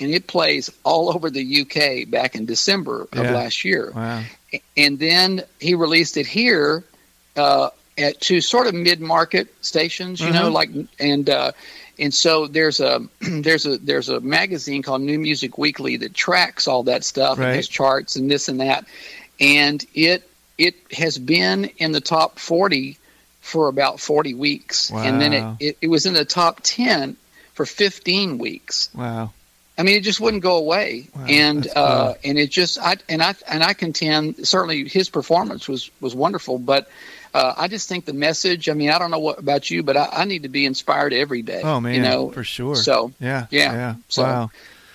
and 0.00 0.12
it 0.14 0.26
plays 0.26 0.70
all 0.84 1.10
over 1.14 1.30
the 1.30 1.60
UK 1.62 2.08
back 2.10 2.34
in 2.34 2.44
December 2.46 3.02
of 3.12 3.24
Yeah. 3.24 3.34
last 3.34 3.64
year 3.64 3.92
Wow. 3.94 4.22
and 4.76 4.98
then 4.98 5.42
he 5.60 5.74
released 5.74 6.16
it 6.16 6.26
here 6.26 6.84
uh, 7.36 7.70
at 7.96 8.20
two 8.20 8.40
sort 8.40 8.66
of 8.68 8.74
mid-market 8.74 9.52
stations, 9.60 10.20
you 10.20 10.30
know, 10.32 10.50
Mhm. 10.50 10.52
like 10.52 10.70
and 10.98 11.28
uh, 11.30 11.52
and 11.98 12.12
so 12.14 12.46
there's 12.46 12.80
a 12.80 13.06
there's 13.20 13.66
a 13.66 13.78
there's 13.78 14.08
a 14.08 14.20
magazine 14.20 14.82
called 14.82 15.02
New 15.02 15.18
Music 15.18 15.58
Weekly 15.58 15.96
that 15.98 16.14
tracks 16.14 16.68
all 16.68 16.84
that 16.84 17.04
stuff 17.04 17.38
Right. 17.38 17.46
and 17.48 17.56
has 17.56 17.68
charts 17.68 18.16
and 18.16 18.30
this 18.30 18.48
and 18.48 18.60
that, 18.60 18.84
and 19.40 19.84
it 19.94 20.28
it 20.56 20.74
has 20.92 21.18
been 21.18 21.66
in 21.78 21.92
the 21.92 22.00
top 22.00 22.38
40 22.38 22.98
for 23.40 23.68
about 23.68 24.00
40 24.00 24.34
weeks, 24.34 24.90
and 24.90 25.20
then 25.20 25.32
it, 25.32 25.56
it 25.60 25.78
it 25.82 25.86
was 25.88 26.04
in 26.06 26.12
the 26.14 26.24
top 26.24 26.60
10 26.62 27.16
for 27.54 27.64
15 27.64 28.38
weeks. 28.38 28.90
Wow. 28.94 29.32
I 29.78 29.84
mean, 29.84 29.94
it 29.96 30.02
just 30.02 30.20
wouldn't 30.20 30.42
go 30.42 30.56
away, 30.56 31.06
Wow, 31.14 31.24
and 31.28 31.68
uh, 31.76 32.14
and 32.24 32.36
it 32.36 32.50
just 32.50 32.78
I 32.80 32.96
and 33.08 33.22
I 33.22 33.34
and 33.46 33.62
I 33.62 33.74
contend 33.74 34.46
certainly 34.46 34.88
his 34.88 35.08
performance 35.08 35.68
was 35.68 35.90
was 36.00 36.14
wonderful, 36.16 36.58
but 36.58 36.88
uh, 37.34 37.54
I 37.56 37.68
just 37.68 37.88
think 37.88 38.04
the 38.04 38.12
message. 38.12 38.68
I 38.68 38.72
mean, 38.74 38.90
I 38.90 38.98
don't 38.98 39.10
know 39.10 39.18
what 39.18 39.38
about 39.38 39.70
you, 39.70 39.82
but 39.82 39.96
I, 39.96 40.08
I 40.12 40.24
need 40.24 40.42
to 40.44 40.48
be 40.48 40.64
inspired 40.66 41.12
every 41.12 41.42
day. 41.42 41.62
Oh 41.62 41.80
man. 41.80 41.94
you 41.94 42.02
know, 42.02 42.30
for 42.30 42.44
sure. 42.44 42.76
So 42.76 43.12
Yeah. 43.20 43.46
yeah, 43.50 43.72
Yeah. 43.72 43.94
so- 44.08 44.22
wow. 44.22 44.50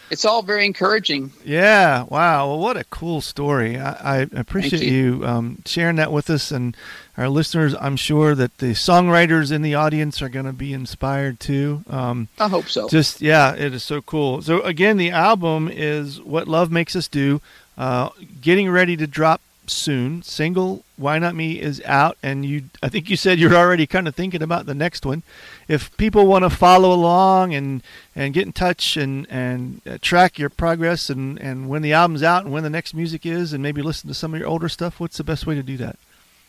it's 0.10 0.26
all 0.26 0.44
very 0.44 0.66
encouraging. 0.66 1.32
Yeah. 1.44 2.04
Wow. 2.04 2.48
Well, 2.50 2.60
what 2.60 2.78
a 2.78 2.84
cool 2.86 3.20
story. 3.22 3.80
I, 3.80 4.18
I 4.18 4.28
appreciate 4.34 4.80
Thank 4.80 4.92
you, 4.92 5.18
you. 5.20 5.26
um, 5.26 5.62
sharing 5.66 5.96
that 5.96 6.12
with 6.12 6.30
us 6.30 6.52
and 6.52 6.76
our 7.18 7.30
listeners. 7.30 7.74
I'm 7.80 7.96
sure 7.96 8.36
that 8.36 8.58
the 8.60 8.74
songwriters 8.74 9.52
in 9.52 9.62
the 9.64 9.74
audience 9.76 10.22
are 10.22 10.30
going 10.30 10.46
to 10.46 10.54
be 10.54 10.72
inspired 10.74 11.40
too. 11.40 11.84
Um, 11.90 12.28
I 12.40 12.48
hope 12.48 12.66
so. 12.70 12.88
just 12.90 13.22
yeah, 13.22 13.54
it 13.56 13.74
is 13.74 13.84
so 13.84 14.02
cool. 14.02 14.42
So 14.42 14.62
again, 14.62 14.98
the 14.98 15.10
album 15.12 15.68
is 15.72 16.22
"What 16.22 16.48
Love 16.48 16.72
Makes 16.72 16.96
Us 16.96 17.08
Do," 17.08 17.42
uh, 17.78 18.10
getting 18.42 18.70
ready 18.70 18.96
to 18.98 19.08
drop 19.08 19.42
soon. 19.68 20.22
Single 20.24 20.84
"Why 20.98 21.20
Not 21.20 21.36
Me" 21.36 21.60
is 21.60 21.82
out, 21.86 22.18
and 22.22 22.46
you. 22.46 22.64
I 22.82 22.90
think 22.90 23.10
you 23.10 23.18
said 23.18 23.40
you're 23.40 23.56
already 23.56 23.88
kind 23.88 24.08
of 24.08 24.16
thinking 24.16 24.42
about 24.42 24.66
the 24.66 24.74
next 24.74 25.06
one. 25.06 25.24
If 25.68 25.96
people 25.98 26.26
want 26.26 26.44
to 26.44 26.50
follow 26.50 26.92
along 26.92 27.54
and 27.54 27.84
and 28.16 28.34
get 28.34 28.46
in 28.46 28.54
touch 28.54 28.98
and 28.98 29.28
and 29.30 29.82
uh, 29.86 29.98
track 30.02 30.38
your 30.38 30.50
progress 30.50 31.10
and 31.10 31.40
and 31.40 31.70
when 31.70 31.82
the 31.82 31.94
album's 31.94 32.24
out 32.24 32.44
and 32.44 32.54
when 32.54 32.64
the 32.64 32.70
next 32.70 32.94
music 32.94 33.26
is, 33.26 33.54
and 33.54 33.64
maybe 33.64 33.82
listen 33.82 34.08
to 34.08 34.14
some 34.14 34.34
of 34.34 34.40
your 34.40 34.50
older 34.50 34.70
stuff, 34.70 35.00
what's 35.00 35.18
the 35.18 35.24
best 35.24 35.46
way 35.46 35.56
to 35.56 35.64
do 35.64 35.78
that? 35.78 35.98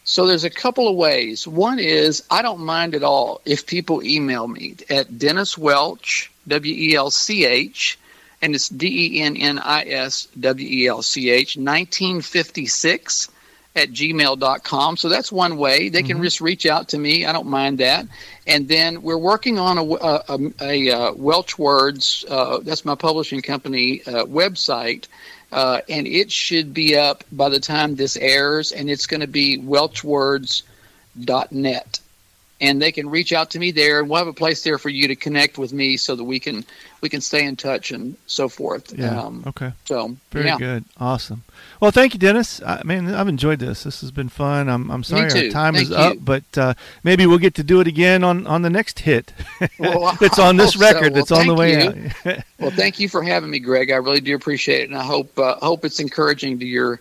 So 0.05 0.27
there's 0.27 0.45
a 0.45 0.51
couple 0.51 0.87
of 0.87 0.97
ways. 0.97 1.49
One 1.49 1.79
is 1.79 2.23
I 2.31 2.43
don't 2.43 2.61
mind 2.61 2.95
at 2.95 3.03
all 3.03 3.41
if 3.47 3.67
people 3.67 4.05
email 4.05 4.47
me 4.49 4.75
at 4.91 5.19
Dennis 5.19 5.57
Welch, 5.57 6.31
W 6.47 6.75
E 6.75 6.95
L 6.95 7.11
C 7.11 7.47
H, 7.47 7.99
and 8.45 8.55
it's 8.55 8.69
D 8.69 9.17
E 9.17 9.23
N 9.23 9.39
N 9.39 9.59
I 9.59 9.85
S 9.85 10.29
W 10.39 10.69
E 10.69 10.87
L 10.87 11.01
C 11.01 11.31
H, 11.31 11.57
1956 11.57 13.31
at 13.75 13.89
gmail.com. 13.89 14.99
So 14.99 15.09
that's 15.09 15.33
one 15.33 15.57
way. 15.57 15.89
They 15.89 16.03
can 16.05 16.23
just 16.23 16.43
reach 16.43 16.67
out 16.67 16.91
to 16.91 16.99
me. 16.99 17.27
I 17.27 17.33
don't 17.33 17.49
mind 17.49 17.79
that. 17.79 18.07
And 18.47 18.69
then 18.69 19.03
we're 19.03 19.19
working 19.19 19.59
on 19.59 19.79
a, 19.79 19.83
a, 19.83 20.23
a, 20.29 20.39
a 20.61 20.89
uh, 20.91 21.15
Welch 21.15 21.59
Words, 21.59 22.25
uh, 22.29 22.59
that's 22.59 22.85
my 22.85 22.95
publishing 22.95 23.43
company 23.43 24.03
uh, 24.07 24.27
website. 24.27 25.09
Uh, 25.51 25.81
and 25.89 26.07
it 26.07 26.31
should 26.31 26.73
be 26.75 26.97
up 26.97 27.25
by 27.33 27.49
the 27.49 27.59
time 27.59 27.97
this 27.97 28.17
airs, 28.17 28.71
and 28.73 28.89
it's 28.91 29.07
going 29.07 29.23
to 29.23 29.27
be 29.27 29.59
welchwords.net. 29.59 32.01
And 32.61 32.81
they 32.81 32.93
can 32.93 33.11
reach 33.11 33.33
out 33.33 33.51
to 33.51 33.59
me 33.59 33.73
there, 33.73 33.99
and 34.01 34.09
we'll 34.09 34.19
have 34.19 34.29
a 34.29 34.33
place 34.33 34.63
there 34.63 34.79
for 34.79 34.89
you 34.89 35.09
to 35.09 35.17
connect 35.17 35.59
with 35.59 35.73
me 35.73 35.97
so 35.97 36.15
that 36.15 36.25
we 36.25 36.39
can 36.39 36.65
we 37.01 37.11
can 37.11 37.21
stay 37.21 37.45
in 37.45 37.57
touch 37.57 37.91
and 37.91 38.17
so 38.27 38.49
forth. 38.49 38.97
Yeah. 38.97 39.21
Um, 39.21 39.45
okay. 39.47 39.73
so 39.85 40.17
Very 40.31 40.47
yeah. 40.47 40.57
good. 40.57 40.85
Awesome. 40.99 41.43
Well, 41.79 41.91
thank 41.91 42.15
you, 42.15 42.19
Dennis. 42.19 42.63
I 42.63 42.83
mean, 42.83 43.13
I've 43.13 43.29
enjoyed 43.29 43.59
this. 43.59 43.83
This 43.83 44.01
has 44.01 44.11
been 44.11 44.31
fun. 44.31 44.71
I'm, 44.71 44.91
I'm 44.91 45.05
sorry 45.05 45.31
our 45.31 45.51
time 45.51 45.75
is 45.75 45.91
Thank 45.91 46.19
up, 46.19 46.25
but 46.25 46.59
uh, 46.59 46.75
maybe 47.03 47.27
we'll 47.27 47.39
get 47.39 47.55
to 47.57 47.63
do 47.63 47.81
it 47.81 47.87
again 47.87 48.25
on, 48.25 48.47
on 48.47 48.63
the 48.63 48.71
next 48.71 49.01
hit 49.01 49.35
Well, 49.79 50.17
that's 50.21 50.39
on 50.39 50.57
this 50.57 50.75
hope 50.75 50.83
so. 50.89 50.95
record 50.95 51.13
Well, 51.13 51.25
that's 51.25 51.33
on 51.33 51.47
the 51.47 51.55
way 51.55 51.83
you. 51.83 52.11
out. 52.25 52.39
Well, 52.59 52.71
thank 52.71 52.99
you 52.99 53.11
for 53.11 53.23
having 53.23 53.51
me, 53.51 53.59
Greg. 53.59 53.91
I 53.91 53.97
really 53.97 54.21
do 54.21 54.35
appreciate 54.35 54.83
it, 54.83 54.89
and 54.91 54.99
I 54.99 55.05
hope 55.05 55.39
uh, 55.39 55.57
hope 55.57 55.85
it's 55.85 56.01
encouraging 56.01 56.59
to 56.61 56.67
your 56.67 57.01